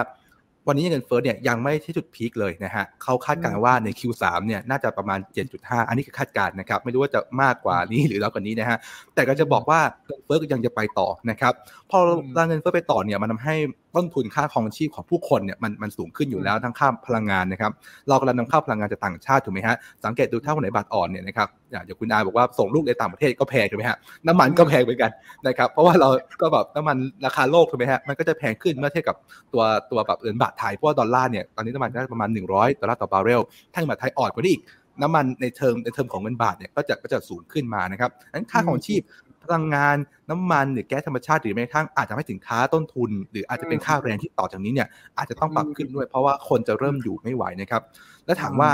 [0.68, 5.18] วันนี้เงินเฟ้อเนี่ยยังไม่ที่จุดพีคเลยนะฮะเขาคาดการณ์ว่าใน Q3 เนี่ยน่าจะประมาณ
[5.54, 8.78] 7.5 อันนี้คือคาดการณ์นะครับ ไม่รู้ว่าจะมากกว่านี้หรือน้อยกว่านี้นะฮะ
[9.14, 11.52] แต่ก็จะบอกว่าเงินเฟ้อก็ยังจะไปต่อนะครับ
[11.90, 13.56] พออืมเราเงินเฟ้อไปต่อเนี่ยมันทำให้
[13.97, 17.73] ต้นทุนค่าครองชีพของผู้คนเนี่ยมันมันสูงขึ้นอยู่แล้วทั้งค่าพลังงานนะครับ
[18.09, 25.11] เรากำลังนำเข้าพลังงานจากต่างชาติถูกไหมฮะสังเกตดูถ้าคนไหนบาทอ่อนเนี่ยนะครับอย่างคุณอาบอกว่าส่งลูกในต่างประเทศก็แพงถูกไหมฮะน้ำมันก็แพงเหมือนกัน
[25.47, 26.09] นะครับเพราะว่าเรา
[26.41, 26.97] ก็แบบน้ำมัน
[27.27, 29.17] ราคาโลกถูกไหมฮะมันก็จะแพงขึ้นเมื่อเทียบกับ
[29.53, 33.41] ตัวตัวแบบเงินบาทไทยเพราะว่าดอลลาร์เนี่ยตอนนี้น้ำมันได้ประมาณ 100ดอลลาร์ต่อบาร์เรล
[33.73, 34.63] ถ้าเงินบาทไทยอ่อนกว่านี้อีก
[35.03, 39.03] น้ำมันในเทอมในเทอมของเงินบาทเนี่ยก็จะก็จะสูงขึ้นมานะครับนั้นค่าครองชีพ
[39.45, 39.97] พลังงาน
[40.31, 47.83] น้ำมันหรือแก๊สธรรมชาติหรือแม้กระทั่งอาจจะไม่ถึงค้าต้นทุน หรืออาจจะเป็นค่าแรงที่ต่อจากนี้เนี่ยอาจจะต้องปรับขึ้นด้วย เพราะว่าคนจะเริ่มอยู่ไม่ไหวนะครับ
[48.27, 48.71] แล้วถามว่า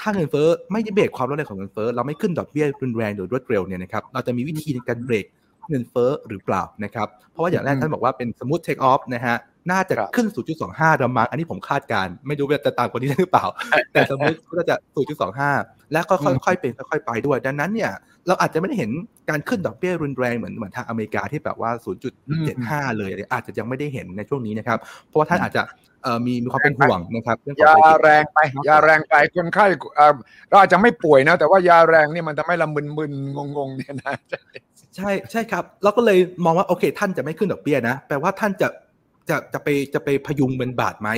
[0.00, 5.26] ถ้าเงินเฟ้อไม่ได้เบรกความรุนแรงของเงินเฟ้อเราไม่ขึ้นดอกเบี้ยรุนแรงหรือรวดเร็วเนี่ยนะครับเราจะมีวิธีในการเบรก
[5.68, 9.36] เงินเฟ้อหรือเปล่านะครับ เพราะว่าอย่างแรกท่านบอกว่าเป็นสมมติเทคออฟนะฮะ
[9.70, 10.26] น่าจะขึ้น
[10.64, 13.46] 0.25ระมังอันนี้ผมคาดการ ไม่รู้ว่าจะตามคนนี้ได้หรือเปล่า
[13.92, 14.76] แต่สมมติก็จะ
[15.32, 17.92] 0.25 แล้วก็ค่อยๆเป็นค่อยๆไปด้วย ดังนั้นเนี่ย
[18.26, 18.90] เราอาจจะไม่ได้เห็น
[19.30, 21.70] การขึ้นดอกเบี้ยรุนแรงเหมือนเหมือนทางอเมริกาที่แบบว่า
[22.34, 25.62] 0.75 เลยอาจจะยังไม่ได้เห็นในช่วงนี้นะครับ เพราะว่าท่านอาจจะ
[26.26, 29.66] มีมีความเป็นห่วงนะครับเรื่องยาแรงไปยาแรงไปคนไข้
[30.48, 34.14] เราอาจจะไม่ป่วยนะ แต่ว่ายาแรงนี่มันทำให้เรามึนๆงงๆเนี่ยนะ
[34.96, 38.68] ใช่ใช่ครับเราก็เลยมองว่าโอเค ท่านจะไม่ขึ้นดอกเบี้ยนะแปลว่าท่านจะ
[39.28, 41.10] จะจะไปจะไปพยุงเงินบาทไหม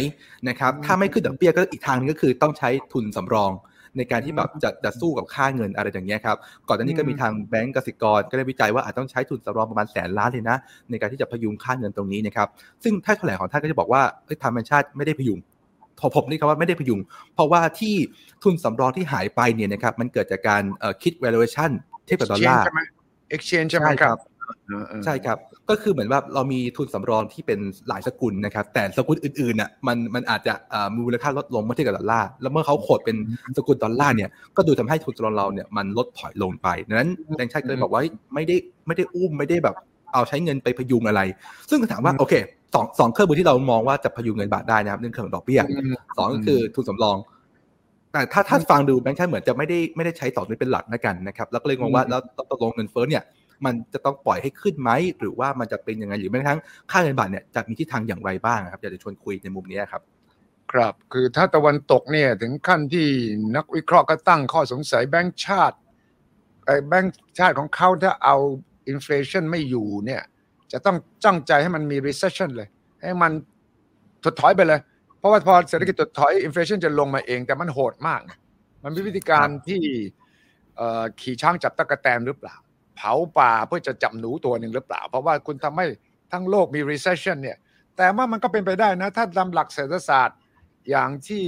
[0.48, 3.52] นะครับ ถ้าไม่ขึ้นดอกเบี้ยก็อีกทางนึงก็คือต้องใช้ทุนสำรอง
[3.96, 6.36] ในการที่แบบจะจะสู้กับค่าเงินอะไรอย่างเงี้ยครับ
[6.68, 10.56] ก่อนหน้านี้ก็มีทางแบงก์กสิกรก็ได้วิจัยว่าอาจต้องใช้ทุนสำรองประมาณแสนล้านเลยนะ
[10.90, 12.48] ในการที่จะพยุงค่าเงินตรงนี้นะครับ
[12.82, 14.02] ซึ่งถ้าแถลงของท่านก็จะบอกว่า
[14.44, 15.38] ธรรมชาติไม่ได้พยุง
[16.00, 17.00] พอผมนี่ครับว่าไม่ได้พยุง
[17.34, 17.94] เพราะว่าที่
[18.42, 20.62] ทุนสำรองที่หายไปเนี่ยนะครับมันเกิดจากการ
[21.02, 21.70] คิด valuation
[22.04, 22.64] เทียบกับดอลลาร์
[23.34, 24.18] exchange ใช่ไหมครับ
[25.04, 25.38] ใช่ครับ
[25.70, 30.54] ก็คือเหมือนว่าเรามีทุนสำรองที่เป็นหลายสกุลนะครับ แต่สกุลอื่นๆน่ะมันมันอาจจะ
[30.94, 33.16] มีมูลค่าลดลงเมื่อเทียบกับดอลลาร์แล้วเมื่อเขาโคดเป็น
[33.56, 38.02] สกุลดอลลาร์เนี่ยก็ดูทำให้ทุนสำรองเราเนี่ยมันลดถอยลงไปดังนั้นแบงค์ชาติก็เลยบอกว่า
[38.34, 39.76] ไม่ได้ไม่ได้อุ้มไม่ได้แบบ
[40.12, 41.20] เอาใช้เงินไปพยุงอะไร
[41.70, 42.34] ซึ่งถามว่าโอเค
[42.74, 45.60] สองสองเครื่องมือที่เรามองว่าจะพยุงเงินบาทได้นะครับเรื่องเครื่องดอกเบี้ย
[46.16, 47.16] สองก็คือทุนสำรอง
[48.12, 53.22] แต่ถ้าท่านฟังดูแบงค์ชาติเหมือนจะไม่ได้ไม่ได้ใช้ต่อนี้เป็นหลักนะกันนะครับ แล้วก็เลยมองว่าแล้วตกลงเงินเฟ้อเนี่ย
[53.64, 60.02] มันจะต้องปล่อยให้ขึ้นไหมหรือว่ามันจะเป็นยังไงหรือแม้กระทั่งค่าเงินบาทเนี่ยจะมีทิศทางอย่างไรบ้างครับอยากจะชวนคุยในมุมนี้ครับ
[60.72, 63.06] ครับคือถ้าตะวันตกเนี่ยถึงขั้นที่
[63.56, 65.76] นักวิเคราะห์ก็ตั้งข้อสงสัยแบงก์ชาติ
[66.64, 68.36] ไอ้แบงก์ชาติของเขาถ้าเอา
[68.88, 70.22] อินฟลชันไม่อยู่เนี่ย
[70.72, 72.68] จะต้องจ้องใจให้มันมี recession เลย
[73.02, 73.32] ให้มัน
[74.24, 74.80] ถดถอยไปเลย
[75.18, 78.20] เพราะว่าพอเศรษฐกิจถดถอยอินฟลชันจะลงมาเอง แต่มันโหดมาก
[78.84, 79.82] มันมีวิธีการที่
[81.20, 82.56] ขี่ช้างจับตะกะแตนหรือเปล่า
[83.00, 85.86] เผาป่าเพื่อจะจับหนูตัวหนึ่งหรือเปล่า เพราะว่าคุณทำให้
[86.32, 87.58] ทั้งโลกมี recession เนี่ย
[87.96, 90.38] แต่ว่ามันก็เป็นไปได้นะ ถ้าตามหลักเศรษฐศาสตร์
[90.90, 91.44] อย่างที่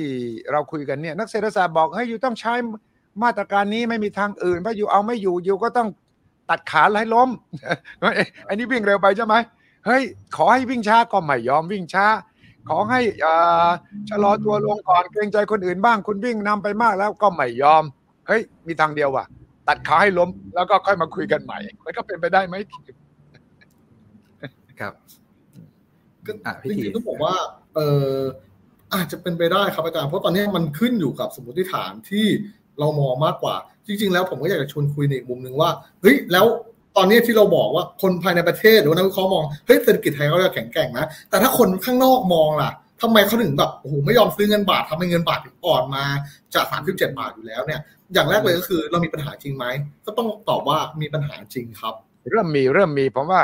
[0.53, 2.55] เราคุยกันเนี่ย นักเศรษฐศาสตร์บอกให้อยู่ต้องใช้
[3.23, 5.89] มาตรการนี้ไม่มีทางอื่นเพราะอยู่เอาไม่อยู่อยู่ก็ต้อง
[6.51, 7.29] ตัดขาให้ล้ม
[8.49, 9.35] อันนี้วิ่งเร็วไปใช่ไหม
[9.87, 10.03] เฮ้ย
[10.37, 12.07] ขอให้วิ่งช้าก็ไม่ยอมวิ่งช้า
[12.69, 13.01] ขอให้
[14.11, 17.85] ชะลอตัวลงก่อนเกรงใจคนอื่นบ้างคุณวิ่งนำไปมากแล้วก็ไม่ยอม
[18.29, 19.25] เฮ้ยมีทางเดียวว่ะ
[19.69, 22.55] ตัดขาให้ล้มแล้วก็ค่อยมาคุยกันใหม่ มันก็เป็นไปได้ไหม
[24.81, 24.93] ครับ
[26.27, 26.33] ก็
[26.71, 27.35] จริงๆต้องบอกว่า
[27.75, 27.81] เอ
[28.15, 28.17] อ
[28.95, 32.27] อาจจะเป็นไปได้ครับอาจารย์เพราะตอนนี้มันขึ้นอยู่กับสมมติฐานที่
[32.79, 35.71] เรามองมากกว่า จริง ๆ แล้วผมก็อยากจะชวนคุยในอีกมุมหนึ่งว่า
[36.03, 36.47] เฮ้ยแล้ว
[36.97, 42.71] ตอนนี้ที่เราบอกว่าคนภายในประเทศหรือว่านักวิเคราะห์มองเฮ้ยเศรษฐกิจไทยเขาจะแข็งแกร่งนะแต่ถ้าคนข้างนอกมองล่ะ
[43.03, 46.05] ทำไมเขาถึงแบบโอ้โหไม่ยอมซื้อเงินบาททำให้เงินบาทถึงอ่อนมา
[46.55, 47.81] จากสามสิบเจ็ดบาทอยู่แล้วเนี่ย
[48.15, 49.65] อย่างแรกเลยก็คือเรามีปัญหาจริงไหม
[50.07, 51.95] ก็ต้องตอบว่ามีปัญหาจริงครับ
[52.31, 53.43] เริ่มมีเริ่มมีผมว่า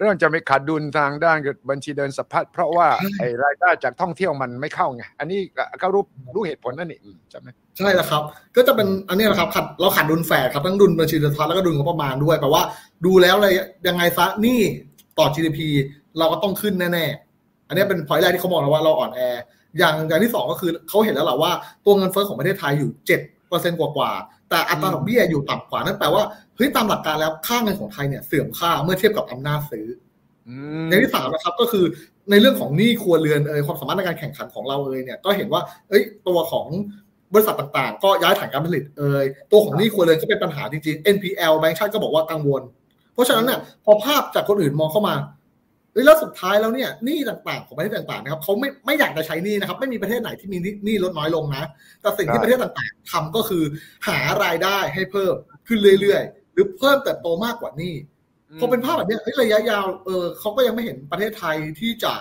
[0.00, 1.36] เริ่มจะไม่ขาดดุลทางด้าน
[1.70, 5.40] บัญชีเดินสะพัดเพราะว่าไอ้รายได้จากท่องเที่ยวมันไม่เข้าไงอันนี้
[5.82, 8.22] ก็รู้รู้เหตุผลนั่นเองใช่ไหมใช่แล้วครับ
[8.56, 12.62] ก็จะเป็นอันนี้แหละครับขัดเราขาดดุลแฝดครับทั้งดุลบัญชีเดินสะพัดแล้วก็ดุลงบประมาณด้วยแปลว่า
[13.06, 13.52] ดูแล้วเลย
[13.88, 14.60] ยังไงซะนี่
[15.18, 15.60] ต่อ GDP
[16.18, 17.27] เราก็ต้องขึ้นแน่ๆ
[17.68, 19.20] อันนี้เป็นพอยต์แรกที่เขาบอกแล้วว่าเราอ่อนแอ
[19.78, 21.52] อย่างอย่างที่สองก็คือเขาเห็นแล้วแหละว่า
[21.84, 24.12] ตัวเงินเฟ้อของประเทศไทยอยู่เจ็ดเปอร์เซ็นต์กว่า
[24.50, 26.22] แต่อัตราดอกเบี้ยอยู่ต่ำกว่านั่นแปลว่า
[26.56, 29.86] เฮ้ยตามหลักการแล้วค่าเงินของไทยเนี่ยเสื่อมค่าเมื่อเทียบกับอำนาจซื้อ
[30.88, 31.84] อย่างที่สามนะครับก็คือ
[32.30, 36.66] ในเรื่องของหนี้ครัวเรือนเอยความสามารถในการแข่งขันของเราเอยเนี่ยก็เห็นว่า เอ้ยตัวของ
[37.32, 42.62] บริษัทต่างๆ ก็ย้ายฐานการผลิตเอยตัวของหนี้ครัวเรือนก็เป็นปัญหาจริงๆ NPL แบงก์ชาติก็บอกว่ากังวล
[43.14, 45.14] เพราะฉะนั้นเนี่ยพอภาพจากคนอื่นมองเข้ามา
[45.94, 51.64] แล้วสุดท้ายแล้วเนี่ยหนี้ต่างๆ ของประเทศต่างๆนะครับเขาไม่ไม่อยากจะใช้หนี้นะครับ ไม่มีประเทศไหนที่มีหนี้ลดน้อยลงนะ
[52.00, 53.64] แต่สิ่งที่ประเทศต่างๆทำก็คือ
[54.08, 55.34] หารายได้ให้เพิ่ม
[55.68, 57.94] ขึ้นเรื่อยๆ หรือเพิ่มเติบโตมากกว่านี้
[58.60, 62.14] พอเป็นภาพแบบนี้ระยะยาวเออเขาก็ยังไม่เห็นประเทศไทยที่จะ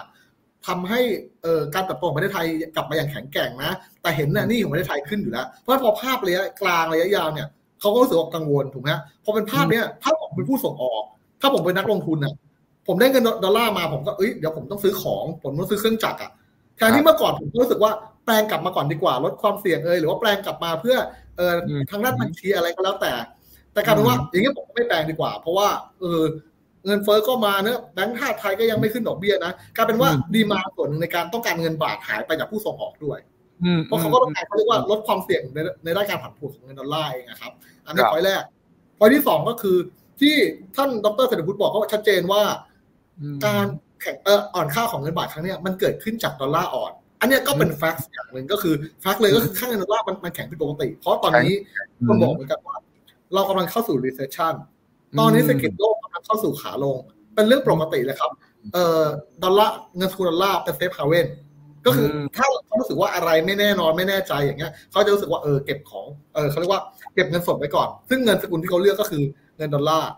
[0.67, 0.99] ทำให้
[1.43, 7.47] เอ่อการเติบโตของประเทศไทยกลับมาอย่างแข็งแกร่งนะ แต่เห็นน่ะนี่ของประเทศไทยขึ้นอยู่แล้ว เพราะพอภาพระยะกลางระยะยาวเนี่ย
[7.79, 8.91] เขาก็รู้สึกกังวลถูกไหม
[9.23, 11.03] พอเป็นภาพเนี้ยถ้าผมเป็นผู้ส่งออก
[11.41, 12.33] ถ้าผมเป็นนักลงทุนอะ
[12.87, 16.31] ผมได้เงินดอลลาร์มาผมก็เอ้ยเดี๋ยวผมต้องซื้อของ ผมต้องซื้อเครื่องจักรอะ
[16.77, 17.91] แทนที่เมื่อก่อนผมรู้สึกว่า
[18.25, 20.97] แปลงกลับมาก่อนดีกว่าลดความเสี่ยงเอยหรือว่าแปลงกลับมาเพื่อ
[21.37, 21.53] เออ
[21.89, 23.11] ทางด้านบัญชีอะไรก็แล้วแต่
[23.73, 25.67] แต่กลายเป็นว่าอย่างนี้ผมไม่แปลงดีกว่า เพราะว่า
[25.99, 26.21] เออ
[26.85, 33.19] เงินเฟ้อก็มาเนอะแบงก์ชาติไทยก็ยังไม่ขึ้นดอกเบี้ยนะกลายเป็นว่าดีมาส่วนหนึ่งในการต้องการเงินบาทหายไปจากผู้ส่งออกด้วย
[33.85, 37.51] เพราะเขาก็ต้องการเขาเรียกว่าลดความเสี่ยงในในด้านการผันผวนของเงินดอลลาร์เองนะครับ
[37.85, 38.43] อันนี้พอยแรก
[38.97, 39.77] พอยที่สองก็คือ
[40.21, 40.35] ที่
[40.75, 42.41] ท่านดรเศรษฐพุทธบอกก็ชัดเจนว่า
[43.45, 43.65] การ
[44.01, 51.53] แข่งเอออ่อนค่าของเงินบาทครั้งนี้มันเกิดขึ้นจากดอลลาร์อ่อนอันนี้ก็เป็น fact อย่างหนึ่งก็คือ fact เลยก็คือค่าเงินดอลลาร์มันมันแข็งผิดปกติ เพราะตอนนี้
[52.07, 52.77] ต้องบอกเหมือนกันว่า
[53.33, 54.53] เรากำลังเข้าสู่ recession
[55.19, 56.97] ตอนนี้เศรษฐกิจโลกกำลังเข้าสู่ขาลง
[57.35, 58.31] เป็นเรื่องปกติเลยครับ
[58.73, 59.05] เอ่อ
[59.43, 61.27] ดอลลาร์เงินสกุลดอลลาร์เป็น safe haven
[61.85, 66.81] ก็คือถ้าเขารู้สึกว่าอะไรไม่แน่นอนไม่แน่ใจอย่างเงี้ยเขาจะรู้สึกว่าเออเก็บของเออเขาเรียกว่า
[67.13, 69.23] เก็บเงินสดไว้ก่อน ซึ่งเงินสกุลที่เขาเลือกก็คือ
[69.57, 70.11] เงินดอลลาร์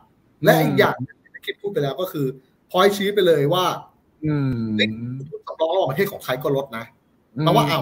[0.43, 0.95] และอีกอย่าง
[1.33, 2.25] ที่คิมพูดไปแล้วก็คือ
[2.71, 3.65] พอยชี้ไปเลยว่า
[4.25, 4.53] ทุน
[5.47, 6.85] สำรองระหว่างประเทศของไทยก็ลดนะ
[7.39, 7.81] เพราะว่าอ่าว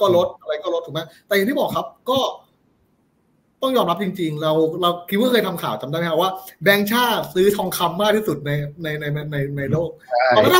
[0.00, 2.18] ก็ลดอะไรก็ลดถูกไหมแต่อย่างที่บอกครับก็
[3.62, 6.30] ต้องยอมรับจริง ๆ เราเราคิมว่าเคยทำข่าวจำได้ไหมครับว่า
[6.62, 8.50] แบงค์ชาติซื้อทองคำมากที่สุดใน
[8.82, 9.90] ในในในในโลก
[10.36, 10.52] ตอนนั้น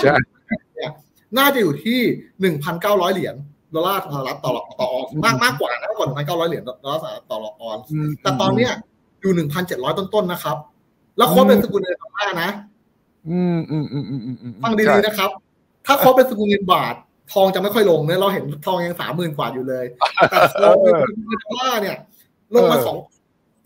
[0.77, 0.93] เนี่ย
[1.39, 1.99] น่าจะอยู่ที่
[2.41, 3.35] หนึ่งพันเก้าร้อยเหรียญ
[3.75, 7.79] ดอลลาร์สหรัฐต่อต่อออนซ์มากมากกว่านะมากกว่าหนึ่งพันเก้าร้อยเหรียญดอลลาร์สหรัฐต่อออนซ์
[8.23, 8.73] แต่ตอนเนี้ย
[9.21, 10.57] อยู่หนึ่งพันเจ็ดร้อยต้นๆนะครับ
[11.17, 12.51] แล้ว quote เป็นสกุลเงินดอลลาร์นะ
[13.31, 15.31] อืมอืมอืมอืมอืมฟังดีๆนะครับ
[15.87, 16.95] ถ้า quote เป็นสกุลเงินบาท
[17.33, 19.85] ทองจะไม่ค่อยลงเนี่ยเราเห็นทองยังสามหมื่นกว่าอยู่เลย
[20.29, 21.97] แต่ quote เป็นสกุลเงินดอลลาร์เนี่ย
[22.55, 22.97] ลงมาสอง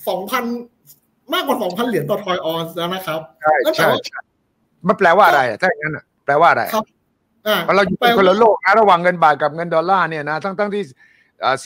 [0.08, 0.44] สองพัน
[1.34, 3.88] มากกว่าสองพันเหรียญต่อ troy ounce แล้วนะครับใช่ใช่
[4.88, 6.84] มันแปลว่าอะไรถ้าอย่างนั้นแปลว่าอะไรครับ
[7.46, 10.82] อ่าเราอยู่คนละโลกนะระหว่างเงินบาทกับเงินดอลลาร์เนี่ยนะทั้งทั้งที่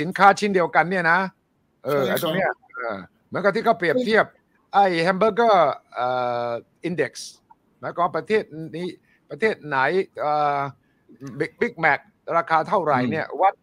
[0.00, 1.18] สินค้าชิ้นเดียวกันเนี่ยนะ
[1.84, 2.50] เออตรงเนี้ย
[3.28, 4.24] เหมือนกับที่เขาเปรียบเทียบ
[4.74, 6.08] ไอ้แฮมเบอร์เกอร์เอ่
[6.46, 6.48] อ
[6.84, 7.30] index
[7.80, 8.42] หมายความประเทศ
[8.76, 8.88] นี้
[9.30, 9.78] ประเทศไหน
[10.20, 10.58] เอ่อ
[11.38, 12.00] Big Big Mac
[12.36, 13.54] ราคาเท่าไหร่เนี่ย วัด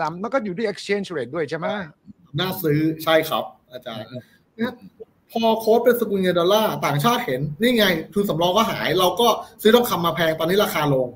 [0.00, 1.66] ตามมันก็อยู่ที่ exchange rate ด้วยใช่ไหม
[2.38, 4.06] น่าซื้อใช่ครับ อาจารย์
[5.30, 9.28] พอ quote เป็นสกุลเงินดอลลาร์ต่างชาติเห็น นี่ไงทุนสำรองก็หาย เราก็
[9.62, 11.08] ซื้อทองคำมาแพงตอนนี้ราคาลง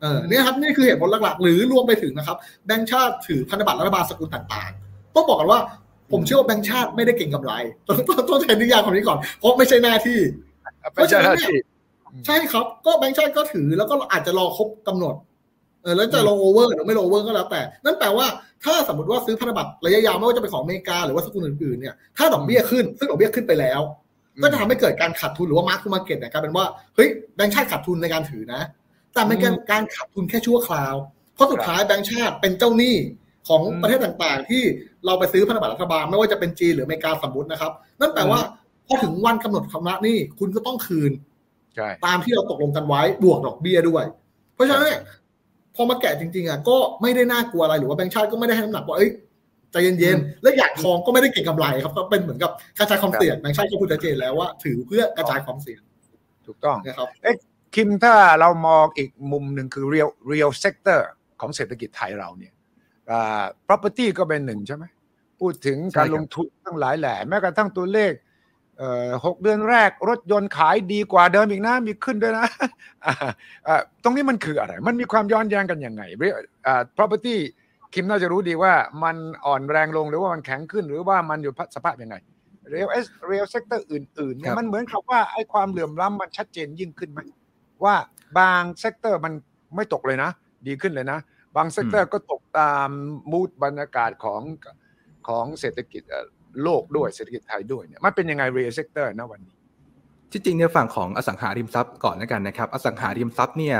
[0.00, 5.60] เออเนี่ยครับนี่คือเหตุผลหลักๆ หรือรวมไปถึงนะครับ แบงก์ชาติถือพันธบัตรรัฐบาลสกุลต่างๆ ต้องบอกกันว่า
[6.12, 7.52] ผมเชื่อว่าแบงก์ชาติไม่ได้เก็งกำไร
[7.86, 10.18] ต้องต้องต้องใช้นิยามคำนี้ก่อน เพราะไม่ใช่หน้าที่
[10.96, 11.56] ไม่ใช่หน้าที่
[12.26, 15.14] ใช่ครับ ก็แบงก์ชาติก็ถือแล้วก็อาจจะรอครบกำหนด
[15.82, 18.26] เออแล้วจะ roll over หรือไม่ roll over ก็แล้วแต่ นั่นแปลว่า
[18.64, 23.80] ถ้าสมมติว่าซื้อพันธบัตรระยะยาวไม่ว่าจะเป็นของอเมริกาหรือว่าสกุลอื่นๆเนี่ยถ้าดอกเบี้ยขึ้นซึ่งดอกเบี้ยขึ้นไปแล้ว
[24.42, 28.62] ก็จะทำให้เกิดการขาดทุนหรือว่า mark to market เนี่ยกลายเป็นว่าเฮ้ยแบงก์ชาติขาดทุนในการถือนะ
[29.14, 30.94] แต่เป็นการการขาดทุนแค่ชั่วคราว
[31.34, 32.96] เพราะสุดท้ายแบงก์ชาติเป็นเจ้าหนี้
[33.48, 34.62] ของประเทศต่างๆ ที่
[35.06, 38.40] เราไปซื้อพันธบัตรรัฐบาลไม่ว่าจะเป็นจีนหรืออเมริกาสมมตินะครับ นั่นแปลว่า
[38.86, 41.29] พอถึงวันกำหนดชำระหนี้คุณก็ต้องคืนใช่
[42.06, 44.04] ตามที่เราตกลงกันไว้บวกดอกเบี้ยด้วย
[44.54, 45.00] เพราะฉะนั้นเนี่ย
[45.76, 49.10] พอมาแกะจริงๆอะก็ไม่ได้น่ากลัวอะไรหรือว่าแบงก์ชาติก็ไม่ได้ให้น้ำหนักว่าเอ้ย
[49.72, 55.80] ใจเย็นๆ และอยากทองก็ไม่ได้เก่งกำไรครับก็เป็นเหมือนกับกระจายความเสี่ยงแบงก์ชาติก็พูดชัดเจนแล้วว่าถือเพื่อกระจายความเสี่ยง
[56.46, 57.08] ถูกต้องนะครับ
[57.74, 61.00] คิมถ้าเรามองอีกมุมหนึ่งคือ real real sector
[61.40, 62.52] ของเศรษฐกิจไทยเราเนี่ย
[63.10, 64.84] อ่า property ก็เป็นหนึ่งใช่ไหม
[65.40, 68.28] พูดถึงการลงทุนทั้งหลายแหล่แม้กระทั่งตัวเลขเอ่อ
[69.24, 72.46] หกเดือนแรกรถยนต์ขายดีกว่าเดิมอีกนะมีขึ้นด้วยนะ
[73.66, 76.02] อ่าตรงนี้มันคืออะไร มันมีความย้อนแย้งกันยังไง
[76.66, 77.36] อ่า property
[77.94, 78.72] คิมน่าจะรู้ดีว่า
[79.04, 79.16] มัน
[79.46, 82.16] อ่อนแรงลงหรือว่ามันแข็งขึ้น หรือว่ามันอยู่สภาพยังไง
[82.72, 82.88] real
[83.30, 87.20] real sector อื่นๆเนี่ยมันเหมือนกับว่าไอ้ความเหลื่อมล้ำมันชัดเจนยิ่งขึ้นไหม
[87.84, 87.94] ว่า
[88.38, 89.32] บาง sector มัน
[89.76, 90.30] ไม่ตกเลยนะ
[90.66, 91.18] ดีขึ้นเลยนะ
[91.56, 92.88] บาง sector ก็ตกตาม
[93.32, 94.42] mood บรรยากาศของ
[95.28, 96.02] ของเศรษฐกิจ
[96.62, 99.54] โลกด้วยเศรษฐกิจไทยด้วยเนี่ยมันเป็นยังไง real sector นะวันนี้
[100.32, 103.76] ที่จริงในฝั่งของอสังหาริมทรัพย์ก่อนแล้วกันนะครับ อสังหาริมทรัพย์เนี่ย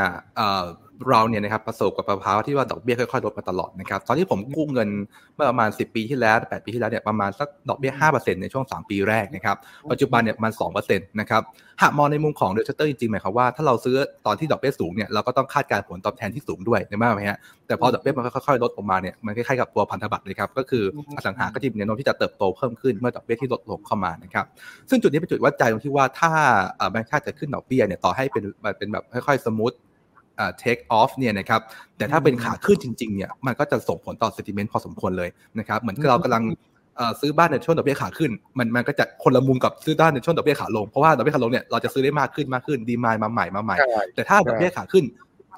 [1.08, 4.88] เราเนี่ยนะครับประสบกับภาวะที่ว่าดอกเบี้ยค่อยๆลดมาตลอดนะครับตอนที่ผมกู้เงิน
[5.34, 9.56] เมื่อประมาณ 10 ปีที่แล้ว 8 ปีที่แล้วเนี่ยประมาณสักดอกเบี้ย 5%ในช่วง 3 ปีแรกนะครับ
[9.90, 11.42] ปัจจุบันเนี่ยมัน2%นะครับ
[11.82, 20.84] หากมองในมุมของเดลเตอร์จริงๆหมายความว่าถ้าเราซื้อตอนที่ดอกเบี้ยสูงเนี่ยเราก็ต้องคาดการผลตอบแทนที่สูงด้วยนะไหมฮะแต่พอดอกเบี้ยมันค่อยๆลดลงมาเนี่ยมันคล้ายๆกับตัวพันธบัตรเลยครับก็คือ
[21.16, 24.44] อสังหาก็จะมีแนวโน้มที่จะเติบโตเพิ่มขึ้นเมื่อดอกเบี้ยที่ลดลงเข้ามานะครับ
[24.90, 26.30] ซึ่งจุดนี้เป็นจุดวัดใจตรงที่ว่าถ้า
[26.90, 28.44] แบงก์ชาติจะขึ้นดอกเบี้ยเนี่ยต่อให้เป็น
[28.78, 29.72] เป็นแบบค่อยๆ smooth
[30.58, 31.60] takeoff เนี่ยนะครับ
[31.96, 36.42] แต่ถ้าเป็นขาขึ้นจริงๆเนี่ยมันก็จะส่งผลต่อ sentiment พอสมควรเลยนะครับเหมือนเรากำลัง
[37.20, 43.76] ซื้อบ้านในช่วงดอกเบี้ยขาขึ้น มันมันก็จะคนละมุมกับซื้อบ้านในช่วงดอกเบี้ยขาลงเพราะว่าดอกเบี้ยขาลงเนี่ยเราจะซื้อได้มากขึ้นมากขึ้น demand มาใหม่มาใหม่
[44.14, 45.04] แต่ถ้าดอกเบี้ยขาขึ้น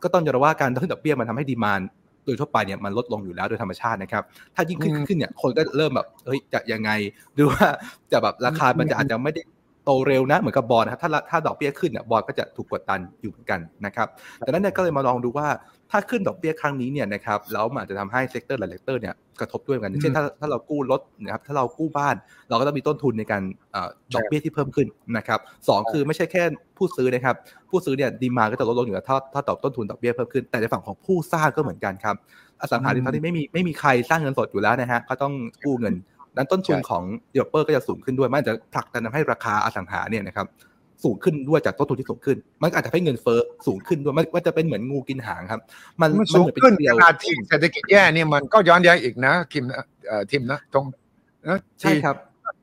[0.02, 1.80] ก็ต้องยอมรับว่าการขึ้นดอกเบี้ยมันทำให้ demand
[2.24, 4.22] โดยทั่วไปเนี่ยมันลดลงอยู่แล้วโดยธรรมชาตินะครับ
[4.54, 6.90] ถ้ายิ่งขึ้นขึ้นเนี่ยคนก็เริ่มแบบเฮ้ยจะยังไง
[7.34, 7.66] หรือว่า
[8.12, 9.40] จะแบบราคามันจะอาจจะไม่ได้
[9.84, 14.08] โตเร็วนะเหมือนกับบอลนะครับถ้าถ้าดอกเบี้ยขึ้นเนี่ยบอลก็จะถูกกดดันอยู่เหมือนกันนะครับ
[14.46, 15.48] ดังนั้นเนี่ยก็เลยมาลองดูว่า
[15.90, 22.16] ถ้าขึ้นดอกเบี้ยครั้งนี้เนี่ยนะครับแล้วมันอาจจะทำให้ sector หลาย sector เนี่ยกระทบด้วยกันเช่นถ้าถ้าเรากู้รถนะครับถ้าเรากู้บ้าน
[22.48, 23.42] เราก็ต้องมีต้นทุนในการ
[24.14, 26.42] ดอกเบี้ยที่เพิ่มขึ้นนะครับสองคือไม่ใช่แค่
[26.76, 27.36] ผู้ซื้อนะครับ
[27.70, 32.16] ผู้ซื้อเนี่ย demand ก็จะลดลงอยู่แล้วถ้าถ้าตัวต้นทุนดอกเบี้ยเพิ่มขึ้นแต่ในฝั่งของผู้สร้างก็เหมือนกันครับ
[32.60, 35.94] อสังหาริมทรัพย์ที่ไม่มีไม่มีใครสร้างเงินสดอยู่แล้วนะฮะก็ต้องกู้เงิน
[36.36, 40.46] นั้นต้นทุนของเดเวลเปอร์ก็จะสูงขึ้นด้วย มันจะผลักดันทำให้ราคาอสังหาเนี่ยนะครับ
[41.04, 45.60] สูงขึ้นด้วยจากต้นทุนที่สูงขึ้น มันอาจจะให้เงินเฟ้อสูงขึ้นด้วยมันจะเป็นเหมือนงูกินหางครับ
[46.00, 50.84] มันสูงขึ้นขนาดที่เศรษฐกิจแย่เนี่ยมันก็ย้อนแย้งอีกนะคิมนะเอ่อทิมนะตรง
[51.48, 52.16] นะใช่ครับ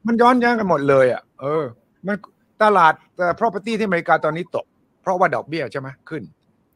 [0.07, 1.63] มันย้อนแย้งกันหมดเลยอะเออ
[2.07, 2.17] มัน
[2.63, 4.65] ตลาดแต่ property ที่อเมริกาตอนนี้ตก
[5.01, 6.23] เพราะว่าดอกเบี้ยใช่ไหมขึ้น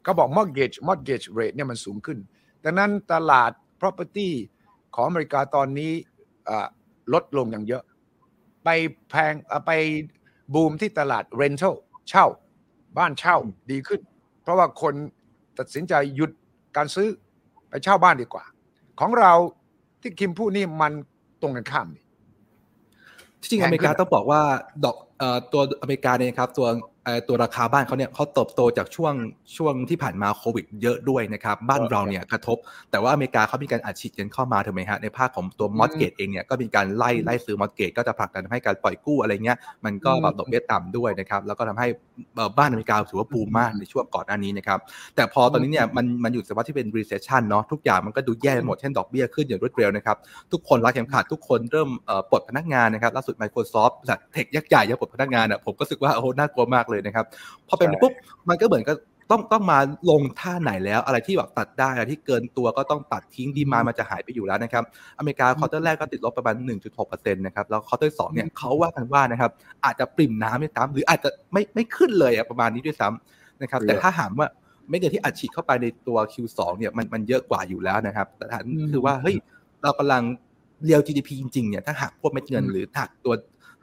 [0.04, 2.18] เขาบอก mortgage mortgage rate เนี่ยมันสูงขึ้น
[2.64, 3.52] ดังนั้นตลาด
[3.82, 4.30] property
[4.96, 5.92] ของอเมริกาตอนนี้
[7.14, 7.84] ลดลงอย่างเยอะ
[8.64, 8.70] ไป
[9.10, 9.34] แพง
[9.66, 9.72] ไป
[10.54, 11.76] บูมที่ตลาด rental
[12.10, 12.26] เช่า
[12.98, 13.38] บ้านเช่า
[13.72, 14.02] ดีขึ้น
[14.42, 14.94] เพราะว่าคน
[15.58, 16.32] ตัดสินใจหยุด
[16.78, 17.10] การซื้อ
[17.70, 18.46] ไปเช่าบ้านดีกว่า
[19.00, 19.34] ของเรา
[20.02, 20.94] ที่คิมพูดนี่มัน
[21.42, 22.04] ตรงกันข้ามนี่
[23.50, 24.42] จริงอเมริกาต้องบอกว่า
[24.86, 24.98] ดอก
[25.54, 26.68] ตัวอเมริกาเนี่ยครับตัว
[27.28, 29.14] ตัวราคาบ้านเขาเนี่ยเขาเติบโตจากช่วง
[29.58, 32.58] ช่วงที่ผ่านมาโควิด เยอะด้วยนะครับ บ้านเราเนี่ยกระทบ
[32.92, 41.88] แต่ว่าอเมริกาเขามีการอัดฉีดเงินเข้ามาถูกไหมฮะในภาคของตัวมอสเกตเองเนี่ยก็มีการไล่ไล่ซื้อมอสเกตก็จะผลักดันให้การปล่อยกู้อะไรเงี้ยมันก็แบบดอกเบี้ยต่ำด้วยนะครับแล้วก็ทำให้
[42.58, 44.80] บ้านอเมริกาถือว่าบูมมากในช่วงก่อนหน้านี้นะครับ
[45.16, 50.18] แต่พอตอนนี้เนี่ยมันมันอยู่สภาวะที่เป็น recession เนาะทุกอย่างมันก็ดูแย่หมดเช่นดอกเบี้ยขึ้นอย่างรวดเร็วนะครับ
[50.52, 51.90] ทุกคนรัดเข็มขัดทุกคนเริ่ม
[52.32, 57.26] ปลดพนักงานนะครับล่าสุด Microsoft บริษัท tech ยักษ์ใหญ่ยังปลดพนักงานอะผมก็รู้สึกว่าโอ้น่ากลัวมากเลยนะครับ
[57.68, 58.14] พอเป็นปุ๊บ
[58.50, 58.98] มันก็เหมือนกับ
[59.32, 59.80] ต้องต้องมา
[60.10, 64.84] ลงท่าไหนแล้ว อะไรที่แบบตัดได้อะไรที่เกินตัวก็ต้องตัดทิ้ง demand มันจะหายไปอยู่แล้วนะครับ
[65.18, 66.56] อเมริกา quarter แรกก็ติดลบประมาณ
[67.00, 69.52] 1.6%นะครับแล้ว quarter สองเนี่ยเขาว่ากันว่านะครับ
[69.86, 74.48] อาจจะปริ่มน้ำด้วยซ้ำหรืออาจจะไม่ไม่ขึ้นเลยประมาณนี้ด้วยซ้ำนะครับแต่ถ้าหากว่า
[74.90, 79.36] ไม่เงินที่อัดฉีดเข้าไปในตัว Q2 เนี่ยมันมันเยอะกว่าอยู่แล้วนะครับ แต่ฐานคือว่าเฮ้ย
[79.84, 80.24] เรากำลัง
[80.86, 83.34] เรียว GDP จริงๆเนี่ยถ้าหากพวกเม็ดเงินหรือหากตัว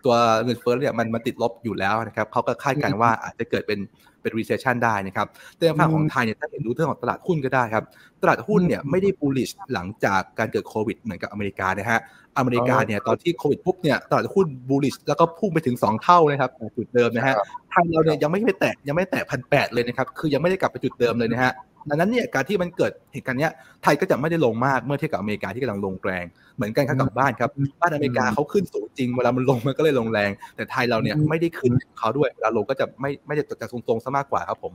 [0.05, 3.81] ตัวเงินเฟ้อเนี่ยมันมันติดลบอยู่แล้วนะครับเขาก็คาดการณ์ว่าอาจจะเกิดเป็น
[4.23, 7.85] เป็น recession ได้นะครับแต่ในฝั่งของไทยเนี่ยถ้าเห็นดูเรื่องของตลาดหุ้นก็ได้ครับ
[8.23, 12.01] ตลาดหุ้นเนี่ยไม่ได้ bullish หลังจากการเกิดโควิดเหมือนกับอเมริกานะฮะ
[12.39, 17.35] อเมริกาเนี่ยตอนที่โควิดปุ๊บเนี่ยตลาดหุ้น bullish แล้วก็พุ่งไปถึง 2 เท่านะครับจุดเดิมนะฮะ
[17.71, 21.53] ไทยเราเนี่ยยังไม่ไปแตะยังไม่แตะพันแปดเลยนะครับคือยังไม่ได้กลับไปจุดเดิมเลยนะฮะ
[21.89, 23.49] ดังนั้นเนี่ยการที่มันเกิดเหตุการณ์นี้
[23.83, 26.25] ไทยก็จะไม่ได้ลงมากเมื่อเทียบกับอเมริกาที่กำลังลงแรง
[26.57, 34.73] เหมือนกันครับกับบ้านครับบ้านอเมริกาเขาขึ้นสูงจริงเวลามันลงมันก็เลยลงแรง แต่ไทยเราเนี่ยไม่ได้ขึ้นเขาด้วยเวลาลงก็จะไม่ไม่ได้จะทรงๆซะมากกว่าครับผม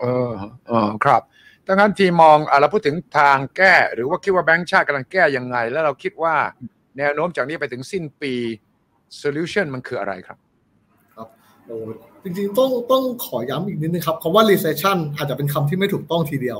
[0.00, 0.30] เออ
[0.68, 1.22] เออครับ
[1.66, 6.34] ดังนั้นที่มองอะเราพูดถึงทางแก้ หรือว่าคิดว่าแบงก์ชาติกำลังแก้ยังไง แล้วเราคิดว่า
[6.98, 8.32] แนวโน้มจากนี้ไปถึงสิ้นปี
[9.16, 10.38] so lution มันคืออะไรครับ
[11.14, 11.28] ครับ
[11.66, 11.76] โอ้
[12.26, 16.58] จริงๆต้องต้องขอย้ำอีกนิดนึงครับคำว่า recession อาจจะเป็นคำที่ไม่ถูกต้องทีเดียว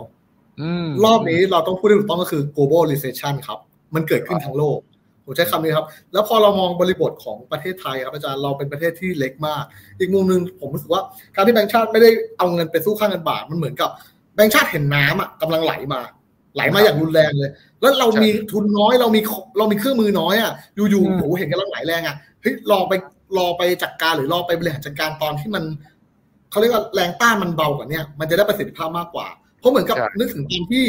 [1.05, 3.59] รอบนี้เราต้องพูดให้ถูกต้องก็คือ global recession ครับ
[3.95, 4.79] มันเกิดขึ้นทั้งโลก
[5.25, 9.65] ผมใช้คำนี้ครับ แล้วพอเรามองบริบทของประเทศไทยครับอาจารย์เราเป็นประเทศที่เล็กมาก
[9.99, 11.03] อีกมุมหนึ่งผมรู้สึกว่า
[11.35, 13.91] การที่แบงค์ชาติไม่ได้เอาเงินไปสู้ค่าเงินบาทมันเหมือนกับ
[14.35, 16.01] แบงค์ชาติเห็นน้ำอะกำลังไหลมา
[16.55, 17.51] ไหลมาอย่างรุนแรงเลย
[17.81, 19.21] แล้วเรามีทุนน้อยเรามี
[19.59, 20.53] เรามีเครื่องมือน้อยอะ
[20.91, 22.95] อยู่ๆโอ้เห็นกำลังไหลแรงอะเฮ้ยรอไป
[23.39, 25.65] รอไปจัดการหรือรอไปบริหารจัดการตอนที่มัน
[26.51, 29.27] เขาเรียกว่าแรงต้านมันเบากว่านี้มันจะได้ประสิทธิภาพมากกว่า
[29.61, 30.85] เพราะเหมือนกับนึกถึงตอนที่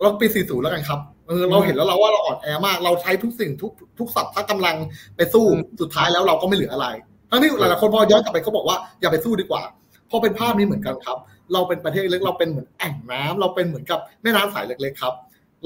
[0.00, 4.76] เราปี 40 แล้วกันครับเออเราเห็นแล้วเราว่าเราอ่อนแอมาก เราใช้ทุกสิ่งทุกทุกสัพท์ถ้ากำลัง
[5.16, 5.44] ไปสู้
[5.80, 6.86] สุดท้ายแล้วเราก็ไม่เหลืออะไร
[7.30, 9.62] ทั้งที่หลายๆคนพอย้อนกลับไปเขาบอกว่าอย่าไปสู้ดีกว่า
[10.10, 11.18] พอเป็นภาพนี้เหมือนกันครับ
[11.52, 15.14] เราเป็นประเทศเล็กเราเป็นเหมือนแอ่งน้ำเราเป็นเหมือนกับแม่น้ำสายเล็กๆครับ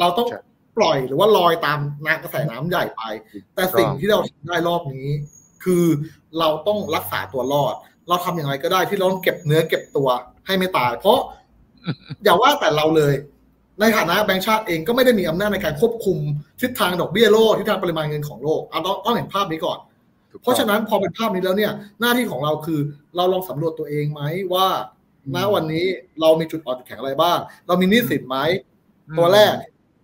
[0.01, 0.29] เราต้อง
[0.79, 3.03] ปล่อยหรือว่าลอยตามน้ำกระแสน้ำใหญ่ไป
[3.55, 5.09] แต่สิ่งที่เราได้รอบนี้
[5.65, 5.85] คือ
[6.39, 7.75] เราต้องรักษาตัวรอด
[8.09, 10.09] เราทำอย่างไรก็ได้ที่เราต้องเก็บเนื้อเก็บตัว
[10.47, 11.19] ให้ไม่ตาย เพราะ
[12.25, 13.15] อย่าว่าแต่เราเลย
[13.81, 16.19] ในฐานะแบงก์ชาติเองก็ไม่ได้มีอำนาจในการควบคุม
[16.61, 19.79] ทิศทางดอกเบี้ยโลกทิศทางปริมาณเงินของโลกเอาต้องต้องเห็นภาพนี้ก่อน
[20.43, 22.81] เพราะฉะนั้นพอเป็นภาพนี้แล้วเนี่ย หน้าที่ของเราคือ
[23.17, 24.67] เราลองสำรวจตัวเองไหมว่า
[25.35, 25.87] ณวันนี้
[26.21, 28.39] เรามีจุดอ่อนจุดแข็งอะไรบ้าง เรามีหนี้สินไหม
[29.19, 29.55] ตัวแรก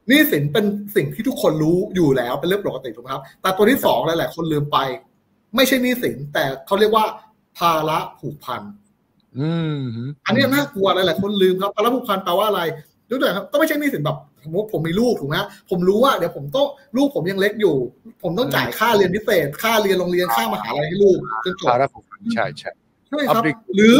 [0.08, 0.64] หนี้สินเป็น
[0.96, 4.78] สิ่งที่ทุกคนรู้อยู่แล้วเป็นเรื่องปกติถูกไหมครับ แต่ตัวที่สองหลายๆคนลืมไป
[5.56, 7.04] ไม่ใช่หนี้สินแต่เขาเรียกว่า
[7.58, 8.62] ภาระผูกพัน
[9.38, 9.78] อืม
[10.26, 12.62] อันนี้น่ากลัวหลายๆคนลืมครับภาระผูกพันแปลว่าอะไร
[13.10, 15.36] ยกตัวอย่างครับก็ไม่ใช่หนี้สินแบบสมมติผมมีลูกถูกไหม
[15.70, 16.66] ผมรู้ว่าเดี๋ยวผมต้อง
[16.96, 17.76] ลูกผมยังเล็กอยู่
[18.22, 22.70] ผมต้องจ่ายค่าเรียนพิเศษ ค่าเรียนโรงเรียนค่ามหาลัยให้ลูกจนจบภาระผูกพันใช่ใช่
[23.08, 23.42] ใช่ครับ
[23.76, 23.94] หรือ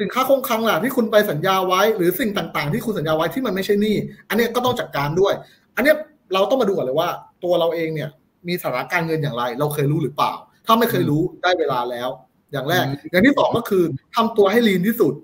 [0.00, 3.96] สินค้าคงคลังล่ะที่คุณไปสัญญาไว้ หรือสิ่งต่างๆ ที่คุณสัญญาไว้ที่มันไม่ใช่หนี้
[4.28, 5.34] อันนี้ก็ต้องจัดการด้วย
[5.76, 5.92] อันนี้
[6.32, 7.08] เราต้องมาดูก่อนเลยว่า
[7.44, 8.10] ตัวเราเองเนี่ย
[8.48, 10.32] มีสถานการณ์เงินอย่างไร เราเคยรู้หรือเปล่า
[10.66, 12.08] ถ้าไม่เคยรู้ได้เวลาแล้ว
[12.52, 15.14] อย่างแรก อย่างที่สองก็คือทำตัวให้ลีนที่สุด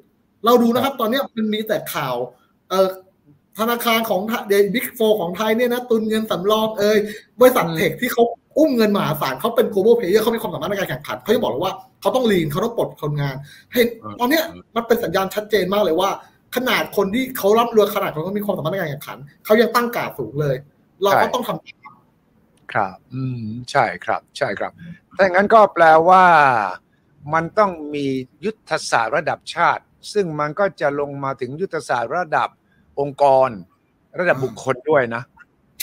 [0.44, 2.14] เราดูนะครับ ตอนนี้มันมีแต่ข่าว
[2.68, 2.88] เอ่อ
[3.58, 6.98] ธนาคารของเดบิ๊กโฟของไทยเนี่ยนะตุนเงินสำรองเอ่ย
[7.40, 8.22] บริษัทเทคที่เขา
[8.58, 13.36] อุ้มเงินมหาศาลเขาเป็น global player เขามีความสามารถในการแข่งขันเขาจะบอกเลยว่าเขาต้องลีนเขาต้องปลดคนงาน
[13.72, 13.86] เห็น
[14.20, 14.44] ตอนเนี้ย
[14.76, 16.10] มันเป็นสัญญาณชัดเจนมากเลยว่า
[16.56, 20.56] ขนาดคนที่เขารับเรือขนาดเขามีความสามารถในการแข่งขันเขายังตั้งกาดสูงเลย
[21.02, 21.79] เราก็ต้องทำ
[22.72, 24.72] ครับ อืม ใช่ครับ ใช่ครับ
[25.16, 26.24] ถ้าอย่างนั้นก็แปลว่า
[27.34, 28.06] มันต้องมี
[28.44, 32.48] ยุทธศาสตร์ระดับชาติ ซึ่งมันก็จะลงมาถึงยุทธศาสตร์ระดับ
[33.00, 33.50] องค์กร
[34.18, 35.22] ระดับบุคคลด้วยนะ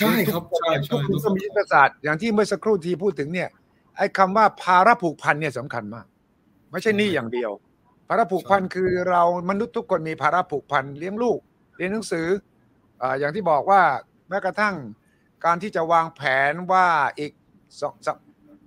[0.00, 3.48] ใช่ครับ ใช่ทุใช่กคนก็มียุทธศาสตร์อย่างที่เมื่อสักครู่ที่พูดถึงเนี่ย
[3.96, 6.06] ไอ้คำว่าภาระผูกพันเนี่ยสำคัญมาก
[6.70, 7.50] ไม่ใช่หนี่อย่างเดียว
[8.08, 11.38] ภาระผูกพันคือเรามนุษย์ทุกคนมีภาระผูกพันเลี้ยงลูก
[11.76, 12.26] เรียนหนังสือ
[13.02, 13.82] อ่าอย่างที่บอกว่า
[14.28, 14.74] แม้กระทั่ง
[15.44, 16.20] การที่จะวางแผ
[16.50, 16.86] นว่า
[17.18, 17.32] อีก
[17.80, 18.18] สองสอง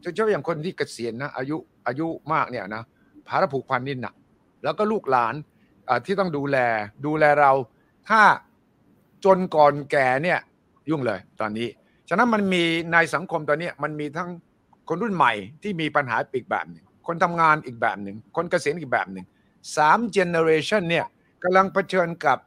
[0.02, 1.58] เฉพาะอย่างคนที่เกษียณนะอายุ
[1.88, 2.84] อายุมากเนี่ยนะ
[3.28, 4.16] ภาระผูกพันนี่หนัก
[4.64, 5.36] แล้วก็ลูกหลาน
[6.06, 6.58] ที่ต้องดูแล
[7.06, 7.52] ดูแลเรา
[8.10, 8.22] ถ้า
[9.26, 10.40] จนก่อนแก่เนี่ย
[10.90, 11.68] ยุ่งเลยตอนนี้
[12.10, 14.30] ฉะนั้นมันมีในสังคมตอนนี้มันมีทั้ง
[14.88, 19.26] คนรุ่นใหม่ที่มีปัญหาอีกแบบหนึ่งคนทำงานอีกแบบหนึ่งคนเกษียณอีกแบบหนึ่ง
[19.78, 21.06] สามเจเนอเรชันเนี่ย
[21.44, 22.38] กำลังเผชิญกับ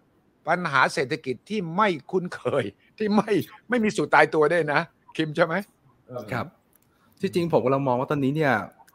[0.49, 2.65] ปัญหาเศรษฐกิจที่ไม่คุ้นเคย
[2.99, 3.31] ที่ไม่
[3.69, 4.81] ไม่มีสูตรตายตัวได้วยนะ
[5.17, 5.55] คิมใช่ไหม
[6.33, 6.47] ครับ
[7.21, 8.53] ที่จริงผมกำลังมองว่าตอนนี้เนี่ย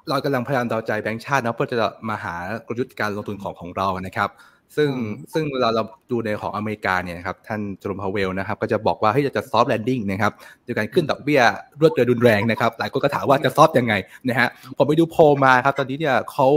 [0.10, 2.36] เรากำลังพยายามเดาใจแบงก์ชาตินะเพื่อจะมาหา
[2.68, 4.30] กลยุทธ์การลงทุนของของเรานะครับ
[4.76, 4.90] ซึ่ง
[5.34, 10.34] ซึ่งเวลาเราดูในของอเมริกาเนี่ยนะครับท่านเจอโรมพาวเวลนะครับ ก็จะบอกว่าให้จะ soft landing นะครับ
[10.64, 11.42] โดยการขึ้นดอกเบี้ย
[11.82, 13.94] รวดเร็วรุนแรงนะครับหลายคนก็ถามว่าจะ soft ยังไง
[14.28, 16.48] นะฮะผมไปดูโพลมาครับ ตอนนี้เนี่ยเขา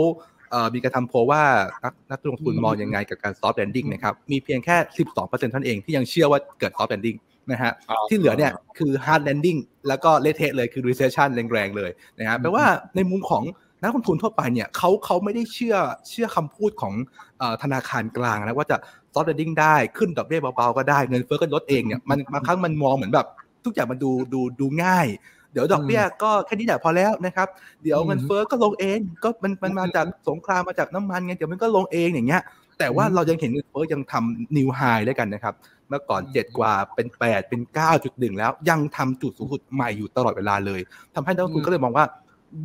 [0.50, 1.42] เอ่อมีการทำโพลว่า
[1.84, 4.76] นักนักลงทุนมองยังไงกับการ soft landing นะครับ มีเพียงแค่
[5.14, 7.16] 12% เท่านั้นเองที่ยังเชื่อว่าเกิด soft landing
[7.50, 12.64] นะฮะอ๋อที่เหลือเนี่ยคือ hard landing แล้วก็เละเทะเลยคือ recession แรงๆเลยนะฮะแปลว่า
[12.96, 13.44] ในมุมของ
[13.82, 15.76] นักลงทุนทั่วไปเนี่ยเขาเขาไม่ได้เชื่อ
[16.10, 16.94] เชื่อคำพูดของ
[17.38, 18.76] เอ่อธนาคารกลางนะว่าจะ
[19.14, 23.26] soft landing ได้ขึ้นดอกเบี้ยเบาๆก็ได้เงินเฟ้อก็ลดเองเนี่ยมันบางครั้งมันมองเหมือนแบบ
[23.64, 25.08] ทุกอย่างมันดูดูดูง่าย
[25.52, 27.48] เดี๋ยวดอกเบี้ยก็แค่นี้แหละพอแล้วนะครับ
[27.82, 32.42] เดี๋ยวเงินเฟ้อก็ลงเอง ก็มันมันมาจากสงครามมาจากน้ำมันไงเดี๋ยวมันก็ลงเองอย่างเงี้ย
[32.82, 35.54] แต่ว่าเรายังเห็นเงินเฟ้อยังทำ new high ได้กันนะครับ
[35.88, 37.60] เมื่อก่อน 7 กว่าเป็น 8 เป็น
[38.00, 40.80] 9.1 แล้วยังทำจุดสูงสุดใหม่อยู่ตลอดเวลาเลย
[41.14, 42.04] ทำให้นักลงทุนก็เลยมองว่า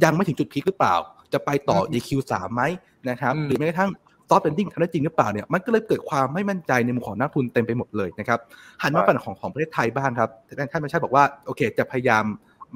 [0.04, 0.96] ยังไม่ถึงจุด peak หรือเปล่า
[1.34, 2.62] จะไปต่ออืมใน Q3 ไหม
[3.10, 3.92] นะครับอืมหรือแม้กระทั่ง
[4.30, 8.40] soft landing ทำได้จริงหรือเปล่าเนี่ยมันก็เลยเกิดความไม่มั่นใจในมุมของนักลงทุนเต็มไปหมดเลยนะครับ
[8.82, 10.30] หันมาฝั่งของของประเทศไทยบ้างครับ
[10.72, 12.26] ท่านไม่ใช่บอกว่าโอเค จะพยายาม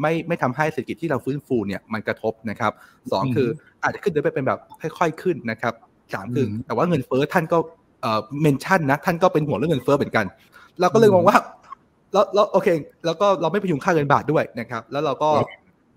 [0.02, 2.72] ไม่ไม่ทำให้เศรษฐกิจที่เราฟื้นฟูเนี่ยมันกระทบนะครับ
[3.12, 3.48] สองคือ
[3.84, 5.74] อาจจะขึ้นโดยเป็นแบบค่อยๆขึ้นนะครับ
[6.14, 7.58] สามคือแต่ว่าเงินเฟ้อท่านก็
[8.02, 10.26] เอ่อ mention นะท่านก็เป็นห่วงเรื่องเงินเฟ้อเหมือนกัน
[10.80, 11.38] เราก็เลยมองว่า
[12.14, 12.68] แล้วแล้วโอเค
[13.06, 15.30] แล้วก็เราไม่พยุงค่าเงินบาทด้วยนะครับ แล้วเราก็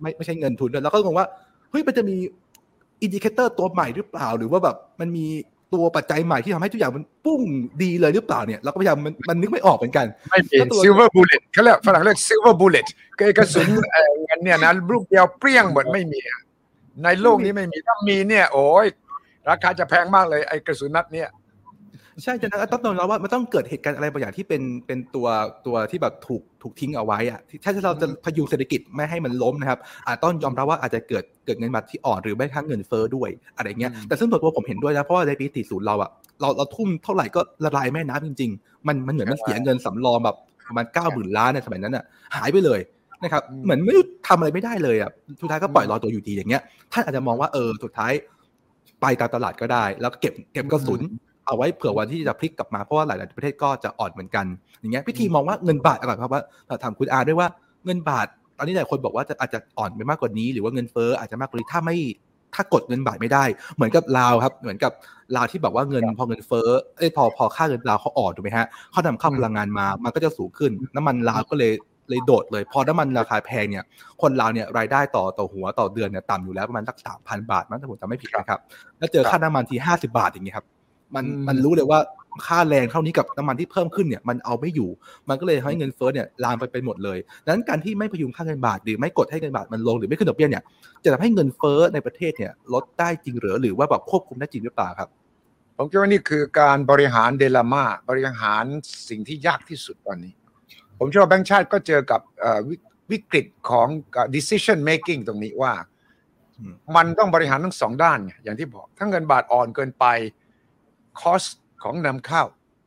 [0.00, 1.27] ไม่ไม่ใช้เงินทุนด้วยเราก็งงว่า
[1.70, 2.16] เฮ้ยมันจะมี
[3.02, 5.27] indicator ตัวใหม่หรือเปล่า หรือว่าแบบมันมี
[5.74, 7.40] ตัวปัจจัยใหม่ที่ทำให้ทุกอย่างมันปุ้ง
[7.83, 16.40] ดีเลยหรือเปล่าเนี่ยเราก็พยายามมันมันนึกไม่ออกเหมือนกันไม่มีแล้วตัว silver bullet เขาเรียกฝรั่งเรียก silver bullet เกยกระสุนเอ่อเงินเนี่ยนะลูกเดียวเปรี้ยงหมดไม่มีอะ
[17.05, 18.87] ในโลกนี้ไม่มีถ้ามีเนี่ย โอ้ย
[19.50, 21.30] ราคาจะแพงมากเลยไอ้กระสุนนัดเนี่ย
[22.22, 25.26] ใช่ฉะนั้นต้องยอมรับว่ามันต้องเกิดเหตุการณ์อะไรบางอย่างที่เป็นเป็นตัว
[25.66, 40.37] ตัวที่แบบถูกถูกทิ้งเอาไว้อะที่ถ้าเราจะพยุงเศรษฐกิจไม่ให้มันล้มนะครับอาจต้องยอมรับว่าอาจจะเกิดเกิดเงินบาทที่อ่อนหรือไม่ทั้งเงินเฟ้อด้วยอะไรเงี้ยอืมแต่ซึ่งส่วนตัวผมเห็นด้วยนะเพราะว่าในปี40เราอะเราเราทุ่มเท่าไหร่ก็ละลายแม่น้ำจริง ๆ มันมันเหมือนมันเสียเงินสำรองแบบ
[40.68, 42.04] ประมาณเก้าหมื่นล้านในสมัยนั้นอะ
[42.37, 42.80] หายไปเลย
[43.22, 48.12] นะครับเหมือนไม่รู้ทำอะไรไม่ได้เลยอะสุดท้ายก็ปล่อยรอตัวอยู่ดีอย่างเงี้ยท่านอาจจะมองว่าเออสุดท้าย
[49.00, 51.00] ไปตามตลาดก็ได้ แล้วก็เก็บเก็บกระสุน
[51.46, 54.46] เอาไว้เผื่อวันที่จะพลิกกลับมาเพราะว่าหลาย ๆ ประเทศก็จะอ่อนเหมือนกัน
[54.80, 57.48] อย่างเงี้ยพิธีมองว่าเงินบาทอะไรครับว่าเราถามคุณอาด้วยว่า
[57.85, 58.26] เงินบาท
[58.59, 61.96] ตอนนี้หลายคนบอกว่าจะอาจจะอ่อนไปมากกว่านี้ หรือว่าเงินเฟ้ออาจจะมากกว่านี้ถ้าไม่
[62.54, 63.44] ถ้ากดเงินบาทไม่ได้
[63.76, 64.92] เหมือนกับลาวครับ เหมือนกับ
[65.37, 71.72] ลาวที่บอกว่าเงินพอเงินเฟ้อเอ้ยพอพอค่าเงินลาวเขาอ่อนถูกไหมฮะเขานำเข้าพลังงานมา มันก็จะสูงขึ้น น้ำมันลาวก็เลย
[72.08, 73.84] เลยโดดเลย พอน้ำมันราคาแพงเนี่ย
[74.22, 78.60] คนลาวเนี่ยรายได้ต่อต่อหัวต่อเดือนเนี่ยต่ำอยู่แล้วประมาณสักสามพันบาทมั้งถ้าผมจำไม่ผิดนะครับ
[78.98, 80.66] แล้วเจอค่าน้ำมันทีห้าสิบาทอย่างเงี้ยครับ
[81.14, 82.00] มันอืมมันรู้เลยว่า
[82.46, 84.90] ค่าแรงเท่านี้กับน้ำมันที่เพิ่มขึ้นเนี่ยมันเอาไม่อยู่
[85.28, 90.62] มันก็เลยทำให้เงินเฟ้อเนี่ยลามไปไปหมดเลยดังนั้นการที่ไม่พยุงค่าเงินบาทหรือไม่กดให้เงินบาทมันลงหรือไม่ขึ้นดอกเบี้ยเนี่ย
[91.04, 95.08] จะทำให้เงินเฟ้อในประเทศเนี่ยลดได้จริงหรือหรือว่าแบบควบคุมได้จริงหรือเปล่าครับ
[95.76, 98.64] ผมคิดว่านี่คือการบริหารเดลาม่าบริหาร
[99.08, 100.33] สิ่งที่ยากที่สุดตอนนี้
[100.98, 102.20] ผมเชื่อว่าแบงก์ชาติก็เจอกับ
[103.10, 103.88] วิกฤตของ
[104.34, 105.74] decision making ตรงนี้ว่า
[106.96, 110.04] มันต้องบริหารทั้งสองด้าน อย่างที่บอกถ้าเงินบาทอ่อนเกินไป
[111.20, 111.42] คอส
[111.82, 112.42] ของนำเข้า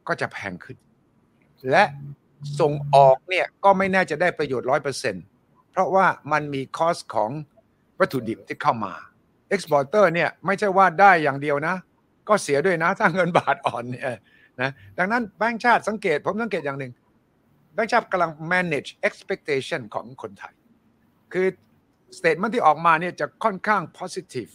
[0.08, 0.78] ก็จะแพงขึ้น
[1.72, 1.84] และ
[2.60, 5.16] ส่งออกเนี่ยก็ไม่แน่จะได้ประโยชน์ร้อยเปอร์เซ็น
[5.72, 7.32] เพราะว่ามันมีคอสของ
[8.00, 8.94] วัตถุดิบที่เข้ามา
[9.50, 11.76] เอ็กซ์พอร์เตอร์เนี่ยไม่ใช่ว่าได้อย่างเดียวนะ
[12.28, 14.06] ก็เสียด้วยนะถ้าเงินบาทอ่อนเนี่ย
[14.62, 16.92] นะดังนั้นแบงก์ชาติสังเกตผมสังเกตอย่างหนึ่ง
[17.78, 20.54] แบงก์ชาติกำลัง manage expectation ของคนไทย
[21.34, 21.48] คือ
[22.18, 24.52] statement ที่ออกมาเนี่ยจะค่อนข้าง positive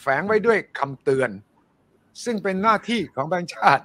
[0.00, 1.30] แฝงไว้ด้วยคำเตือน
[2.24, 3.84] ซึ่งเป็นหน้าที่ของแบงก์ชาติ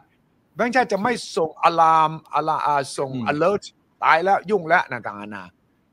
[0.55, 3.63] แบงก์ชาติจะไม่ส่งอะลามอะลาอาส่งอืม alert
[4.03, 5.43] ตายแล้วยุ่งแล้วต่างๆนานา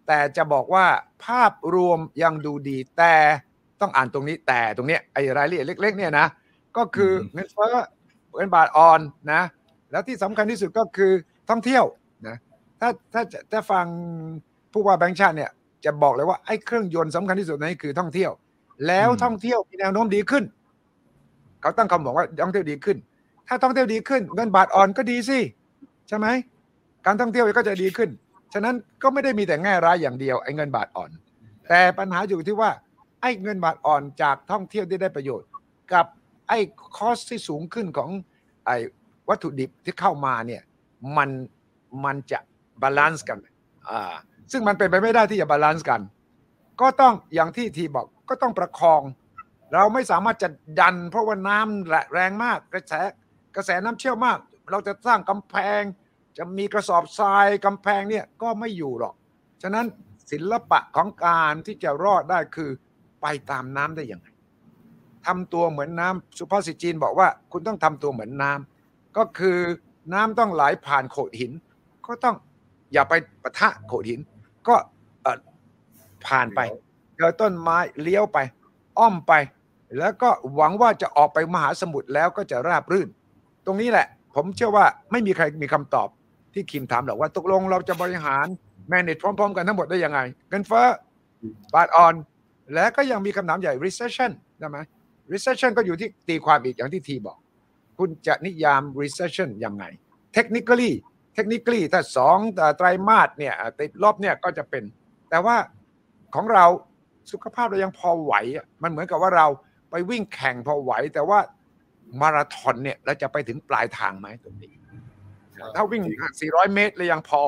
[0.06, 0.86] แต่จะบอกว่า
[1.24, 3.14] ภาพรวมยังดูดีแต่
[3.80, 6.26] ต้องอ่านตรงนี้แต่ตรงเนี้ยไอ้รายละเอียดเล็ก ๆ เนี่ยนะ
[6.76, 7.74] ก็คือเงินเฟ้อ
[8.34, 9.00] เงินบาทอ่อน
[9.32, 9.42] นะ
[9.90, 11.12] แล้วที่สำคัญที่สุดก็คือ
[11.50, 11.84] ท่องเที่ยว
[12.28, 12.36] นะ
[12.84, 13.86] ถ้าถ้าจะถ้าฟัง
[14.72, 15.50] ผู้ว่าแบงค์ชาติเนี่ย
[15.84, 18.30] จะบอกเลยว่าไอ้เครื่องยนต์สำคัญที่สุดในนี้คือท่องเที่ยว
[18.86, 20.44] แล้วอืมท่องเที่ยวมีแนวโน้มดีขึ้น
[21.60, 22.96] เขาตั้งคำบอกว่าท่องเที่ยวดีขึ้น
[23.48, 25.38] ถ้าท่องเที่ยวดีขึ้นเงินบาทอ่อนก็ดีสิ
[26.08, 26.26] ใช่ไหม
[27.06, 28.10] การท่องเที่ยวก็จะดีขึ้น
[28.52, 31.10] ฉะนั้นก็ไม่ได้มีแต่แง่ร้ายอย่างเดียวไอ้เงินบาทอ่อน
[31.68, 32.70] แต่ปัญหาอยู่ที่ว่า
[33.20, 35.48] ไอ้เงินบาทอ่อนจากท่องเที่ยวที่ได้ประโยชน์
[35.92, 36.06] กับ
[36.48, 36.58] ไอ้
[36.96, 38.10] cost ที่สูงขึ้นของ
[38.66, 38.76] ไอ้
[39.28, 40.62] วัตถุดิบที่เข้ามาเนี่ย
[41.16, 41.30] มัน
[42.04, 42.40] มันจะ
[42.82, 43.38] balance กัน
[43.90, 44.14] อ่า
[44.52, 46.00] ซึ่งมันเป็นไปไม่ได้ที่จะ balance กัน
[46.80, 49.02] ก็ต้องอย่างที่ทีบอกก็ต้องประคอง
[49.72, 50.48] เราไม่สามารถจะ
[50.80, 52.92] ดัน เพราะว่าน้ำแรงมากกระแส
[53.56, 54.38] กระแสน้ำเชี่ยวมาก
[54.70, 55.82] เราจะสร้างกำแพง
[56.38, 59.14] จะมีกระสอบทรายกำแพงเนี่ยก็ไม่อยู่หรอก
[59.62, 59.86] ฉะนั้น
[60.30, 62.70] ศิลปะของการที่จะรอดได้คือ
[63.22, 64.28] ไปตามน้ำได้ยังไง
[65.26, 69.58] ทำตัวเหมือนน้ำสุภาษิตจีนบอกว่า คุณต้องทำตัวเหมือนน้ำก็คือ
[70.14, 71.52] น้ำต้องไหลผ่านโขดหิน
[72.06, 72.36] ก็ต้อง
[72.94, 74.20] อย่าไปปะทะโขดหิน
[74.68, 74.76] ก็
[75.22, 75.38] เอ่อ
[76.26, 76.60] ผ่านไป
[77.16, 78.38] เจอต้นไม้เลี้ยวไป
[78.98, 79.32] อ้อมไป
[79.98, 83.08] แล้วก็หวังว่าจะออกไปมหาสมุทรแล้วก็จะราบรื่น
[83.66, 86.08] ตรงนี้แหละ ผมเชื่อว่าไม่มีใครมีคำตอบ
[86.54, 88.46] ที่คิมถามหรอกว่าตกลงเราจะบริหาร
[88.92, 90.86] manage พร้อม ๆ กันทั้งหมดได้ยังไงเงินเฟ้อ
[91.74, 92.14] บาทอ่อน
[92.74, 94.78] และก็ยังมีคำถามใหญ่ recession ใช่ไหม
[95.32, 97.38] recession ก็อยู่ที่ตีความอีกอย่างที่ทีบอก
[97.98, 99.84] คุณจะนิยาม recession ยังไง
[100.36, 100.92] technically
[101.36, 102.38] technically ถ้าสอง
[102.76, 104.84] ไตรมาสเนี่ยติดลบเนี่ยก็จะเป็น
[105.30, 105.56] แต่ว่า
[106.34, 106.64] ของเรา
[107.32, 109.46] สุขภาพเรายังพอไหวอะมันเหมือนกับว่าเรา
[109.90, 111.38] ไปวิ่งแข่งพอไหว แต่ว่า
[112.20, 114.74] มาราธอนเนี่ยเราจะไปถึงปลายทางไหมตรงนี้
[115.74, 116.02] ถ้าวิ่ง
[116.40, 117.40] 400 เมตรเลยยังพอ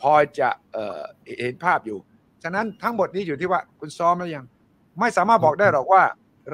[0.00, 1.00] พอจะเอ่อ
[1.40, 1.98] เห็นภาพอยู่
[2.42, 4.44] ฉะนั้นทั้งหมดนี้อยู่ที่ว่าคุณซ้อมแล้วยัง
[5.00, 6.02] ไม่สามารถบอกได้หรอกว่า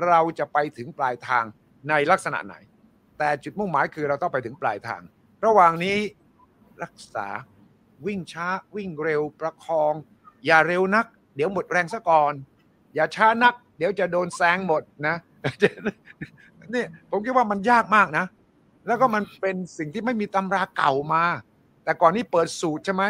[0.06, 1.44] เราจะไปถึงปลายทาง
[1.88, 2.54] ในลักษณะไหน
[3.18, 5.02] แต่จุดมุ่งหมายคือเราต้องไปถึงปลายทาง
[5.44, 5.96] ระหว่างนี้
[6.82, 7.26] รักษา
[8.06, 9.94] วิ่งช้าวิ่งเร็วประคอง
[10.46, 11.06] อย่าเร็วนัก
[11.36, 12.32] เดี๋ยวหมดแรงซะก่อน
[12.94, 15.16] อย่าช้านัก เดี๋ยวจะโดนแซงหมดนะ
[16.74, 18.24] นี่ผมคิดว่ามันยากมากนะ
[18.86, 21.24] แล้วก็มันเป็นสิ่งที่ไม่มีตำราเก่ามา
[21.84, 23.04] แต่ก่อนนี้เปิดสูตรใช่ไหม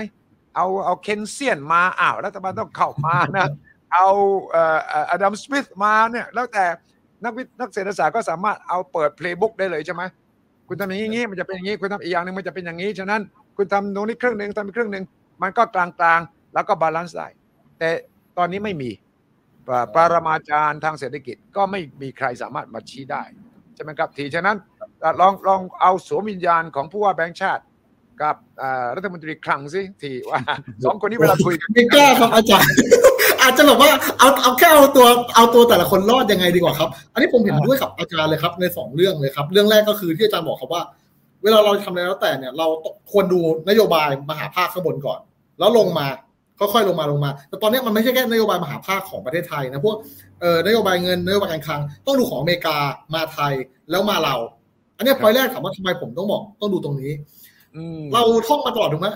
[0.57, 3.47] เอาเอาเคนเซียนมาอ้าวรัฐบาลต้องเข้ามานะ
[3.93, 4.09] เอา
[4.51, 4.63] เอ่
[5.01, 6.65] ออดัมสมิธมาเนี่ยแล้วแต่
[7.25, 10.03] นักวิทย์นักเศรษฐศาสตร์ก็สามารถเอาเปิด playbook ได้เลยใช่ไหม
[10.69, 13.21] คุณทำอย่างนี้มันจะเป็นอย่างนี้คุณทำอีกอย่างหนึ่งมันจะเป็นอย่างนี้ฉะนั้น
[13.57, 15.05] คุณทำตรงนี้ครึ่งหนึ่งทำอีกครึ่งหนึ่ง
[15.43, 15.87] มันก็กลา
[16.19, 17.29] งๆ แล้วก็ balance ได้
[17.79, 17.89] แต่
[18.39, 18.91] ตอนนี้ไม่มี
[19.67, 23.23] ปราปรมาจารย์ทางเศรษฐกิจก็ไม่มีใครสามารถมาชี้ได้
[23.75, 24.57] ใช่ไหมครับทีฉะนั้น
[25.21, 27.63] ลองลองเอาสวมวิญญาณของผู้ว่าแบงค์ชาติ
[28.23, 28.37] กับ
[28.97, 30.41] รัฐมนตรีคลังสิทีว่า
[30.85, 32.71] สองคนนี้เวลาคุยกันไม่กล้าครับอาจารย์
[33.43, 40.83] อาจจะแบบว่าเอาเอาแค่เอาตัวเอาตัวแต่ละคนรอดยังไงดีกว่าครับ อันนี้ผมเห็นด้วยกับอาจารย์เลยครับในสองเรื่องเลยครับ เรื่องแรกก็คือที่อาจารย์บอกครับว่า
[41.43, 42.67] เวลาเราทำอะไรแล้วแต่เนี่ยเรา
[43.13, 45.21] ควรดูนโยบายมหาภาคข้างบนก่อน
[45.59, 46.07] แล้วลงมา
[46.59, 49.97] ค่อยๆลงมาลงมา แต่ตอนนี้มันไม่ใช่แค่นโยบายมหาภาคของประเทศไทยนะพวก
[50.41, 52.77] เอ่อนโยบายเงินนโยบายการคลังต้องดูของอเมริกา
[53.15, 53.53] มาไทย
[53.91, 54.37] แล้วมาเรา
[54.97, 57.13] อันนี้พอยแรกถามว่าทำไมผมต้องบอกต้องดูตรงนี้
[57.75, 59.09] อืมเราท่องมาตลอดถูกไหม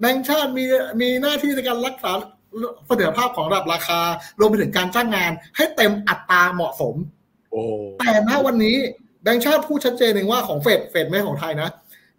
[0.00, 0.64] แบงก์ชาติมี
[1.00, 2.12] มีหน้าที่ในการรักษา
[2.86, 4.00] เสถียรภาพของระดับราคา
[4.38, 6.94] รวมไปถึงการจ้างงาน ให้เต็มอัตราเหมาะสม
[7.50, 7.62] โอ้
[7.98, 8.76] แต่ณวันนี้
[9.22, 11.70] แบงก์ชาติพูดชัดเจนเองว่าของเฟดเฟดไม่ของไทยนะ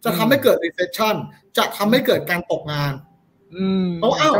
[0.03, 1.15] จะทำให้เกิด recession
[1.57, 2.93] จะทำให้เกิดการตกงาน
[3.55, 4.31] อืมเอาเอ้า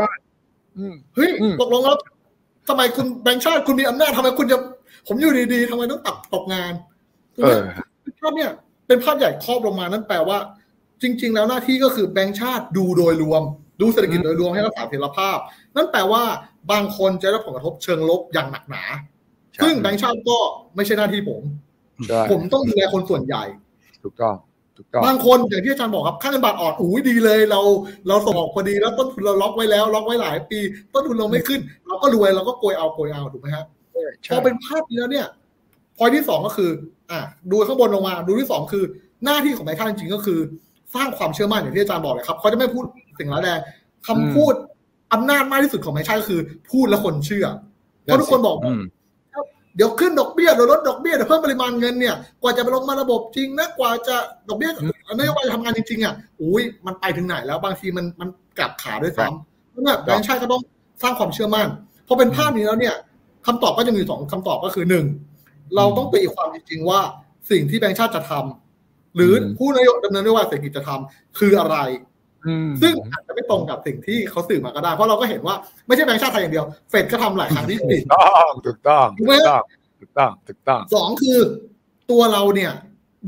[0.78, 1.96] อืมเฮ้ยอืมตกลงแล้ว
[2.68, 4.58] ทำไมคุณแบงก์ชาติคุณมีอำนาจทำไมคุณจะ
[5.06, 6.72] ผมอยู่ดีๆทำไมต้องตัดตกงาน
[7.34, 7.70] ถูกเอไหม
[8.04, 8.50] อภาพเนี่ย
[8.86, 10.38] เป็นภาพใหญ่ครอบลงมานั่นแปลว่า
[11.02, 13.42] จริง ๆ แล้วหน้าที่ก็คือแบงก์ชาติดูโดยรวม
[13.80, 15.38] ดูเศรษฐกิจโดยรวมให้รักษาเสถียรภาพ
[15.76, 16.22] นั่นแปลว่า
[16.72, 18.82] บางคนจะได้รับผลกระทบเชิงลบอย่างหนักหนา
[19.54, 20.36] ใช่ซึ่งแบงก์ชาติก็
[20.76, 21.71] ไม่ใช่หน้าที่ผมใช่
[22.32, 23.44] ผมต้องดูแลคนส่วนใหญ่
[24.04, 24.34] ถูกต้อง
[24.76, 27.60] ถูกต้องบางคนอย่างที่อาจารย์บอกครับค่าเงินบาทอ่อนอุ้ยดีเลย เรา
[28.08, 30.58] เราส่งออกพอดีแล้วต้นทุนเราล็อกไว้แล้วล็อกไว้หลายปี
[30.94, 35.26] ต้นทุนเราไม่ขึ้น เราก็รวยเราก็โกยเอาโกยเอาถูกไหมครับพใช่อเป็นภาพนี้แล้วเนี่ย
[35.98, 36.70] พอยที่สองก็คือ
[37.10, 37.20] อะ
[37.50, 38.84] ดูข้างบนลงมา ดูที่สองคือ
[39.24, 40.38] หน้าที่ของแบงค์ชาติจริงๆก็คือ
[40.94, 42.84] สร้างความเชื่อมั่นอย่างที่อาจารย์บอกเลยครับเขาจะไม่พูด
[43.18, 43.58] สิ่งร้ายแรง
[44.08, 44.54] คำพูด
[45.12, 46.40] อำนาจมากที่สุดของแบงค์ชาติก็คือ
[46.70, 47.46] พูดแล้วคนเชื่อ
[48.02, 48.82] เพราะทุกคนบอกอืม
[49.76, 54.16] เดี๋ยวขึ้นดอกเบี้ยเดี๋ยวลดดอกเบี้ยเดี๋ยวเพิ่มปริมาณเงินเนี่ยกว่าจะไปลงมาระบบจริงนะกว่าจะ
[54.48, 54.70] ดอกเบี้ย
[55.18, 60.62] นโยบายทำงานจริงๆอะอุ้ยมันไปถึงไหนแล้วบางทีมันมันกลับขาด้วยซ้ำเพราะแบบแบงค์ชาติก็ต้อง
[61.02, 61.68] สร้างความเชื่อมั่น
[62.06, 62.94] พอเป็นภาพนี้แล้วเนี่ย
[63.46, 65.06] คำตอบก็จะมีสองคำตอบก็คือหนึ่ง
[65.76, 67.00] เราต้องตีความจริงๆว่า
[67.50, 71.76] สิ่งที่แบงค์ชาติจะทำหรือผู้นโยบายดำเนินนโยบายเศรษฐกิจจะทำคืออะไร
[72.82, 79.62] ซึ่งอาจจะไม่ตรงกับสิ่งที่เขาสื่อมาก็ได้ เพราะเราก็เห็นว่าไม่ใช่แบงค์ชาติไทยอย่างเดียว เฟดก็ทำหลายครั้งที่ผิดถูกต้องถูกต้องถูกต้อง
[80.00, 81.38] ถูกต้องถูกต้องสองคือ
[82.10, 82.72] ตัวเราเนี่ย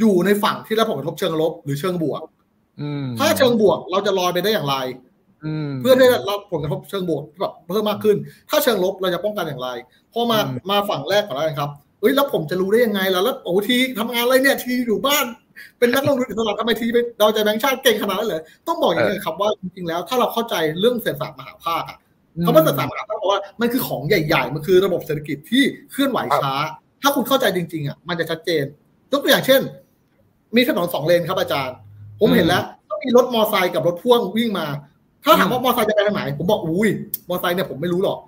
[0.01, 2.23] อยู่ในฝั่งที่รับผลกระทบเชิงลบหรือเชิงบวก
[3.19, 4.77] ถ้าเชิงบวกเราจะลอยไปได้อย่างไร
[5.81, 8.17] เพื่อได้รับผลกระทบเชิงบวกแบบเพิ่มมากขึ้น
[8.51, 9.69] ถ้าเชิงลบเราจะป้องกันอย่างไร
[10.13, 10.39] พอมา
[10.71, 15.27] มาฝั่งแรกก่อนแล้วกันครับเอ้ยแล้วผมจะรู้ได้ยังไงล่ะแล้วโอ้ทีทำงานอะไรเนี่ยทีอยู่บ้าน
[15.79, 21.99] เป็นนักลงทุนอิสระทำไมทีไปเราจะแบงค์ชาติเก่งขนาดนั้นเลยต้องบอกอย่างนี้ครับว่าจริงๆแล้ว ถ้าเราเข้าใจเรื่องเศรษฐศาสตร์มหาภาคอะ
[22.45, 26.55] คำว่าเศรษฐศาสตร์มหาภาคเพราะว่ามันคือของใหญ่ ๆ มันคือระบบเศรษฐกิจที่เคลื่อนไหวช้า
[27.03, 28.65] ถ้าคุณเข้าใจจริงๆอะมันจะชัดเจน
[29.13, 29.61] ยกตัวอย่างเช่น
[30.57, 31.77] มีถนนสองเลนครับอาจารย์
[32.21, 34.67] ผมเห็นแล้วต้องมีรถมอไซค์กับรถพ่วงวิ่งมา
[35.25, 36.91] ถ้าถามว่ามอไซค์จะไปทางไหน ผมบอกอุ้ย
[37.29, 38.19] มอไซค์เนี่ยผมไม่รู้หรอก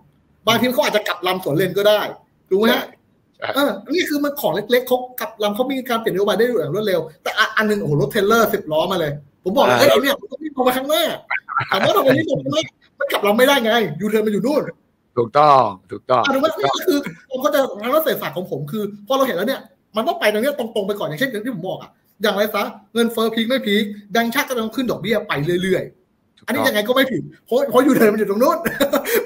[0.46, 2.00] บางทีเขาอาจจะกลับลำสวนเลนก็ได้
[2.48, 2.84] ถูกไหมฮะ
[3.54, 9.12] เออนี่คือมันของเล็กๆเขากลับลำเขามีการเปลี่ยนนโยบายได้อย่างรวดเร็ว แต่อันหนึ่งโอ้โหรถเทรลเลอร์สิบล้อมาเลย
[9.44, 11.02] ผมบอกเลยเอ้ยเนี่ยมันต้องวิ่งลงมาข้างหน้า
[11.70, 12.62] ถามว่าทำไมวิ่งลงมา
[12.98, 14.62] มันกลับลำไม่ได้ไง ยูเทิร์นมันอยู่นู่น
[15.16, 16.98] ถูกต้องถูกต้องถูกไหมนี่คือ
[17.30, 19.60] ผมก็จะทางรัฐเศรษฐศาสตร์ของผมคือพอเราเห็นแล้วเนี่ย
[19.96, 21.90] มันต้องไปตรงนี้ตรงๆไปก่อนอย่างเช่นอย่างที่ผมบอกอะ
[22.22, 22.62] อย่างไรซะ
[22.94, 25.32] เงินเฟ้อพีคไม่พีคแบงก์ชาติก็ต้องขึ้นดอกเบี้ยไป
[25.62, 28.58] เรื่อยๆ อันนี้ยังไงก็ไม่ผิดเพราะเพราะยูเทิร์นมันอยู่ตรงนู้น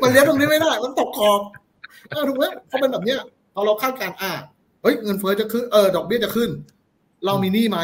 [0.02, 1.40] มันเลี้ยงตรงนี้ไม่ได้ มันตกขอบ
[2.28, 3.18] ถูกไหมพอเป็นแบบเนี้ย
[3.54, 4.32] พอเราคาดการณ์อ่า
[4.82, 6.50] เฮ้ยเงินเฟ้อจะขึ้นเออดอกเบี้ยจะขึ้น
[7.26, 7.78] เรามีหนี้ไหม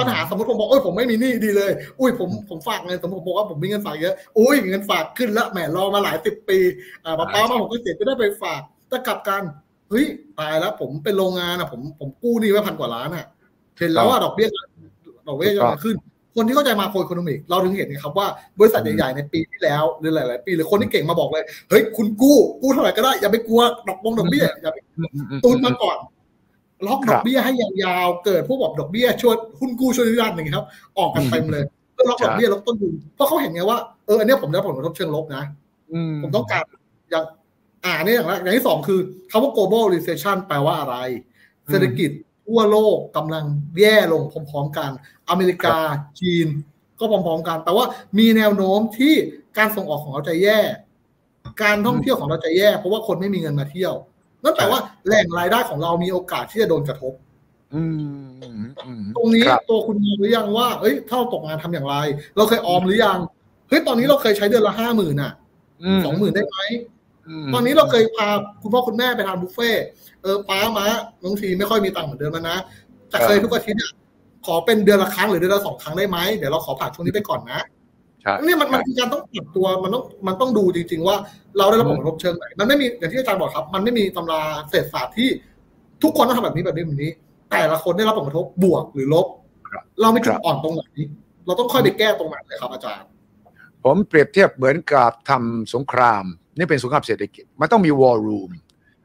[0.00, 6.58] ปัญหาสมมติผมบอกโอ้ยผมไม่มีหนี้ดีเลย อุ้ยผมผมฝากเงินสมมติผมบอกว่าผมมีเงินฝากเยอะอุ้ยเงินฝากขึ้นแล้วแหมรอมาหลายสิบปี
[7.04, 9.42] อ่าป้าป้ามาผมก็เสียจะได้ไปฝากแต่กลับกัน
[9.90, 10.06] เฮ้ย
[10.38, 13.26] ตายแล้ว ผมเป็นโรงงานอะ ผมผมกู้หนี้ไว้พันกว่าล้านอะ
[13.78, 14.48] เห็นแล้วว่าดอกเบี้ย
[15.28, 15.96] ดอกเบี้ยจะขึ้น
[16.36, 18.26] คนที่เข้าใจมาโครอีโคโนมิกเราถึงเห็นนะครับว่า
[18.58, 24.78] บริษัทใหญ่ๆในปีที่แล้วหรือหลาย ๆ ปีหรือคนที่เก่งมาบอกเลยเฮ้ยคุณกู้กู้เท่าไหร่ก็ได้อย่าไปกลัวดอกบงดอกเบี้ยอย่าไป
[25.44, 25.98] ตุนมาก่อน
[26.86, 30.66] ล็อกดอกเบี้ยให้ยาวๆเกิดพวกแบบดอกเบี้ยช่วยหุ้นกู้ช่วยญาติหนึ่งครับ
[30.98, 35.42] ออกกันเต็มเลยเพื่อล็อกดอกเบี้ยล็อกต้นทุนเพราะเขาเห็นไงว่าเอออันนี้ผมได้ผลกระทบเชิงลบนะ
[36.22, 36.64] ผมต้องการ
[37.10, 37.24] อย่าง
[37.84, 40.96] อ่านี่อย่างแรกอย่างที่สองคือคำว่า global recession แปลว่าอะไร
[41.70, 42.10] เศรษฐกิจ
[42.46, 43.44] ทั่วโลกกำลัง
[43.80, 44.90] แย่ลงพร้อมๆกัน
[45.30, 45.76] อเมริกา
[46.20, 46.48] จีน
[46.98, 47.84] ก็พร้อมๆกัน แต่ว่า
[48.18, 49.14] มีแนวโน้มที่
[49.58, 50.60] การส่งออกของเราจะแย่
[51.62, 53.94] การท่องเที่ยวของเราจะแย่ เพราะว่าคนไม่มีเงินมาเที่ยว
[54.44, 57.12] นั่นแปลว่าแหล่งรายได้ของเรามีโอกาสที่จะโดนกระทบ
[59.16, 61.96] ตรงนี้ตัวคุณมีหรือยังว่าเอ้ยถ้าเราตกงานทำอย่างไร
[62.36, 63.18] เราเคยออมหรือยัง
[63.68, 65.32] เฮ้ยตอนนี้เราเคยใช้เดือนละห้าหมื่นอะ
[66.04, 66.56] สองหมื่นได้ไหม
[67.54, 68.28] ตอนนี้เราเคยพา
[68.62, 69.70] คุณพ่อคุณแม่ไปทานบุฟเฟ่
[70.22, 70.86] เออป้ามา
[71.24, 72.58] บางทีไม่ค่อยมีตังค์เหมือนเดิมแล้วนะ
[73.10, 73.80] แต่เคยทุกอาทิตย์
[74.46, 77.60] ขอเป็นเดือนละครั้งหรือเดือนละสองครั้งได้ไหมเดี๋ยวเราขอผ่านช่วงนี้ไปก่อนนะ
[78.42, 81.16] นี่มันมันคือการต้องปรับตัวมันต้องมันต้องดูจริง ๆ ว่า
[81.58, 85.28] เราได้รับผลกระทบเชิงไหนมันไม่มีอย่างที่อาจารย์บอกครับ มันไม่มีตำราเศรษฐศาสตร์ที่
[86.02, 87.10] ทุกคนต้องทำแบบนี้แบบนี้แบบนี้
[87.50, 89.26] แต่ละคนได้รับผลกระทบบวกหรือลบ
[90.00, 90.84] เราไม่จุดอ่อนตรงไหน
[91.46, 93.08] เราต้องค่อยไปแก้ตรงไหนเลยครับอาจารย์
[93.84, 96.24] ผมเปรียบเทียบเหมือนกับทำสงคราม
[96.58, 98.52] นี่เป็นสงครามเศรษฐกิจ มันต้องมีวอลลุ่ม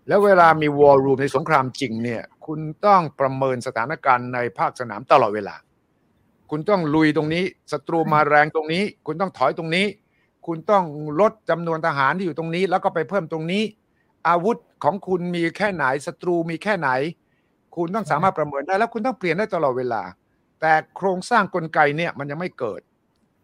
[0.08, 5.56] แล้วเวลามีวอลลุ่มในสงครามจริงเนี่ย คุณต้องประเมินสถานการณ์ในภาคสนามตลอดเวลา
[6.50, 9.86] คุณต้องลุยตรงนี้ศัตรูมาแรงตรงนี้ คุณต้องถอยตรงนี้
[10.48, 10.86] คุณต้อง
[11.20, 13.64] ลดจำนวนทหารที่อยู่ตรงนี้ แล้วก็ไปเพิ่มตรงนี้
[14.28, 16.90] อาวุธของคุณมีแค่ไหนศัตรูมีแค่ไหน
[17.76, 20.02] คุณต้องสามารถประเมินได้ แล้วคุณต้องเปลี่ยนได้ตลอดเวลา
[20.62, 22.82] แต่โครงสร้างกลไกเนี่ยมันยังไม่เกิด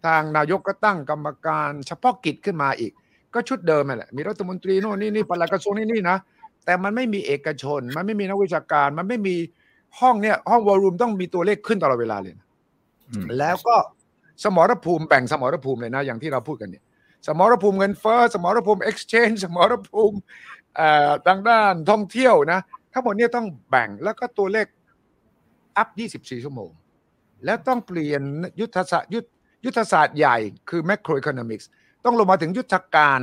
[0.06, 2.91] ทางนายกก็ตั้งกรรมการเฉพาะกิจขึ้นมาอีก
[3.36, 6.18] ก็ชุดเดิมแหละมีรัฐมนตรีโน่นนี่นี่ปลัดกระทรวงนี่นี่นะ
[6.66, 9.36] แต่มันไม่มีเอกชน มันไม่มีนักวิชาการ มันไม่มี
[10.00, 12.48] ห้องเนี่ยห้องวอลลุ่มต้องมีตัวเลขขึ้นตลอดเวลาเลยนะ
[13.40, 13.76] แล้วก็
[14.44, 16.84] สมรภูมิแบ่งสมรภูมิเลยนะ อย่างที่เราพูดกันเนี่ย
[17.28, 20.18] สมรภูมิเงินเฟ้อสมรภูมิ exchange สมรภูมิ
[21.28, 22.60] ทางด้านท่องเที่ยวนะ
[22.94, 24.68] ทั้งหมดนี้ต้องแบ่งแล้วก็ตัวเลข
[25.78, 26.72] อัพ 24 ชั่วโมง
[27.46, 28.22] แล้วต้องเปลี่ยน
[28.60, 29.26] ยุทธศาสตร์ยุท
[29.66, 30.38] ยุทธศาสตร์ใหญ่
[30.70, 31.66] คือ macroeconomics
[32.06, 33.20] ต้องลงมาถึงยุทธการ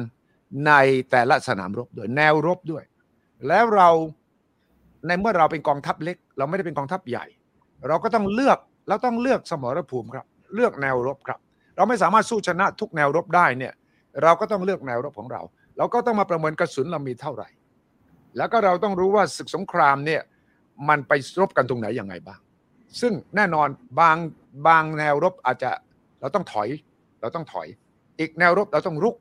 [0.67, 0.73] ใน
[1.11, 2.85] แต่ละสนามรบด้วยแนวรบด้วย
[3.49, 3.89] แล้วเรา
[5.07, 7.27] ในเมื่อเราเป็นกองทัพเล็ก เราไม่ได้เป็นกองทัพใหญ่
[7.89, 8.59] เราก็ต้องเลือก
[8.89, 11.41] เราต้องเลือกสมรภูมิครับ เลือกแนวรบครับ
[11.77, 13.73] เราไม่สามารถสู้ชนะทุกแนวรบได้เนี่ย
[14.23, 15.43] เราก็ต้องเลือกแนวรบของเรา
[15.77, 17.49] เราก็ต้องมาประเมินกระสุนเรามีเท่าไหร่
[18.37, 20.23] แล้วก็เราต้องรู้ว่าศึกสงครามเนี่ย
[20.89, 22.41] มันไปรบกันตรงไหนอยังไงบ้าง
[23.01, 23.69] ซึ่งแน่นอน
[24.01, 24.17] บาง
[24.67, 25.71] บางแนวรบอาจจะ
[26.21, 26.69] เราต้องถอย
[27.21, 27.69] เราต้องถอย
[28.19, 29.17] อีกแนวรบเราต้องรุก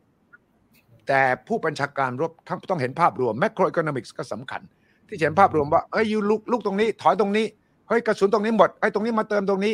[1.08, 4.62] แต่ผู้บัญชาการรบทั้งต้องเห็นภาพรวม macroeconomics ก็สำคัญ
[5.08, 7.46] ที่เห็นภาพรวมว่าเอ้ยยูลุกลุกตรงนี้ ถอยตรงนี้
[7.88, 9.74] เฮ้ยกระสุนตรงนี้หมดไอ้ยตรงนี้มาเติมตรงนี้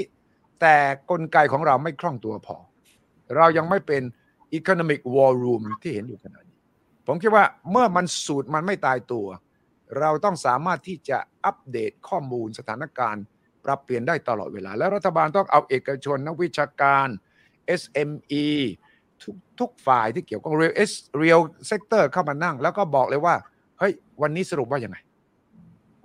[0.61, 0.75] แต่
[1.09, 2.57] กลไกของเราไม่คล่องตัวพอ
[3.35, 4.01] เรายังไม่เป็น
[4.57, 6.57] economic war room ที่เห็นอยู่ขณะนี้
[7.07, 9.27] ผมคิดว่าเมื่อมันสูตรมันไม่ตายตัว
[9.99, 13.23] เราต้องสามารถที่จะอัปเดตข้อมูลสถานการณ์
[13.65, 17.07] ปรับเปลี่ยนได้ตลอดเวลา และรัฐบาลต้องเอาเอกชนนักวิชาการ
[17.81, 18.45] SME
[19.23, 20.91] ทุกทุกฝ่ายที่เกี่ยวกับ real es
[21.21, 23.35] real sector เตอร์เข้ามานั่ง แล้วก็บอกเลยว่า
[23.79, 24.97] เฮ้ย วันนี้สรุปว่ายังไง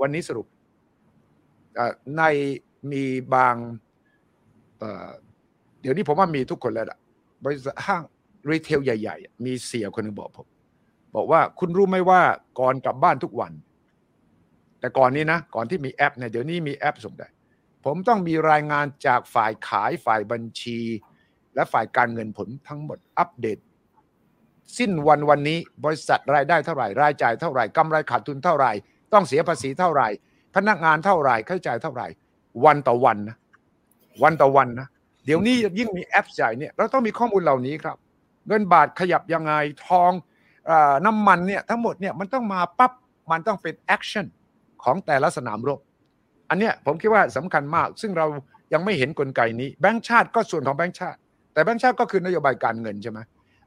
[0.01, 0.47] วันนี้สรุป
[2.17, 2.23] ใน
[2.93, 3.05] มี
[3.35, 4.83] บาง
[5.81, 6.99] เดี๋ยวนี้ผมว่ามีทุกคนแล้วล่ะ
[7.45, 8.03] บริษัทห้าง
[8.51, 10.47] retail ใหญ่ ๆ มีเสี่ยคนหนึ่งบอกผม
[11.15, 12.21] บอกว่าคุณรู้ไหมว่า
[12.61, 13.53] ก่อนกลับบ้านทุกวัน
[14.81, 17.29] แต่ก่อนนี้นะ ก่อนที่มีแอปเนี่ยเดี๋ยวนี้มีแอปส่งได้
[17.85, 20.79] ผมต้องมีรายงานจากฝ่ายขายฝ่ายบัญชี
[21.55, 23.59] และฝ่ายการเงินผลทั้งหมดอัปเดต
[24.79, 28.73] สิ้นวันวันนี้บริษัทรายได้เท่าไหร่รายจ่ายเท่าไหร่กำไรขาดทุนเท่าไหร่
[29.13, 30.09] ต้องเสียภาษีเท่าไหร่
[30.55, 32.07] พนักงานเท่าไหร่ค่าใช้จ่ายเท่าไหร่
[32.65, 33.37] วันต่อวันนะ
[34.23, 34.89] วันต่อวันนะ
[35.27, 37.97] เดี๋ยวนี้ยิ่งมีแอปใหญ่เนี่ยเราต้องมีข้อมูลเหล่านี้ครับ
[38.49, 39.53] เงินบาทขยับยังไง
[39.87, 40.13] ทอง
[40.71, 40.73] อ
[41.07, 42.93] น้ำมันเนี่ยทั้งหมดเนี่ยมันต้องมาปั๊บ
[43.31, 44.27] มันต้องเป็น action
[44.83, 45.81] ของแต่ละสนามรบ
[46.49, 48.27] อันเนี้ยผมคิดว่าสำคัญมาก ซึ่งเรา
[48.73, 51.19] ยังไม่เห็นกลไกนี้แบงก์ชาติก็ส่วนของแบงก์ชาติ
[51.53, 53.19] แต่แบงก์ชาติก็คือนโยบายการเงินใช่ไหม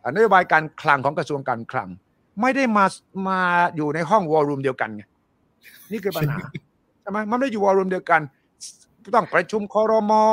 [0.04, 1.90] อะนโยบายการคลังของกระทรวงการคลัง
[2.42, 2.86] ไม่ได้มา
[3.30, 3.40] มา
[3.76, 5.04] อยู่ในห้อง war room เดียวกันไง
[5.92, 6.38] นี่คือปัญหา
[7.02, 8.22] ใช่ไหมมันไม่ได้อยู่ war room เดียวกัน
[9.16, 10.24] ต้องประชุมคอรมอ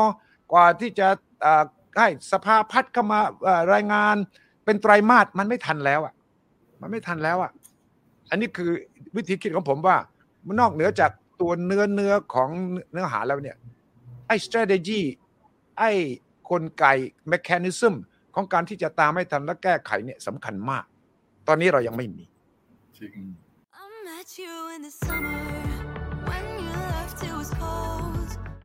[0.53, 1.09] กว่าที่จะ
[1.43, 1.65] เอ่อ
[1.99, 4.17] ให้สภาพัฒน์เข้ามาเอ่อรายงาน
[4.65, 6.15] เป็นไตรมาสมันไม่ทันแล้วอะ
[6.81, 7.51] มันไม่ทันแล้วอะ
[8.31, 8.71] อันนี้คือ
[9.17, 9.97] วิธีคิดของผมว่า
[10.47, 12.49] มันนอกเหนือจากตัวเนื้อเนื้อของ
[12.93, 13.57] เนื้อหาแล้วเนี่ย
[14.27, 15.01] ไอ้ strategy
[15.79, 15.91] ไอ้
[16.53, 16.85] กลไก
[17.29, 17.95] แมคานิซึม
[18.35, 20.85] ของการที่จะตามให้ทันและแก้ไขเนี่ยสำคัญมาก
[21.49, 22.25] ตอนนี้เรายังไม่มี
[22.99, 23.19] จริง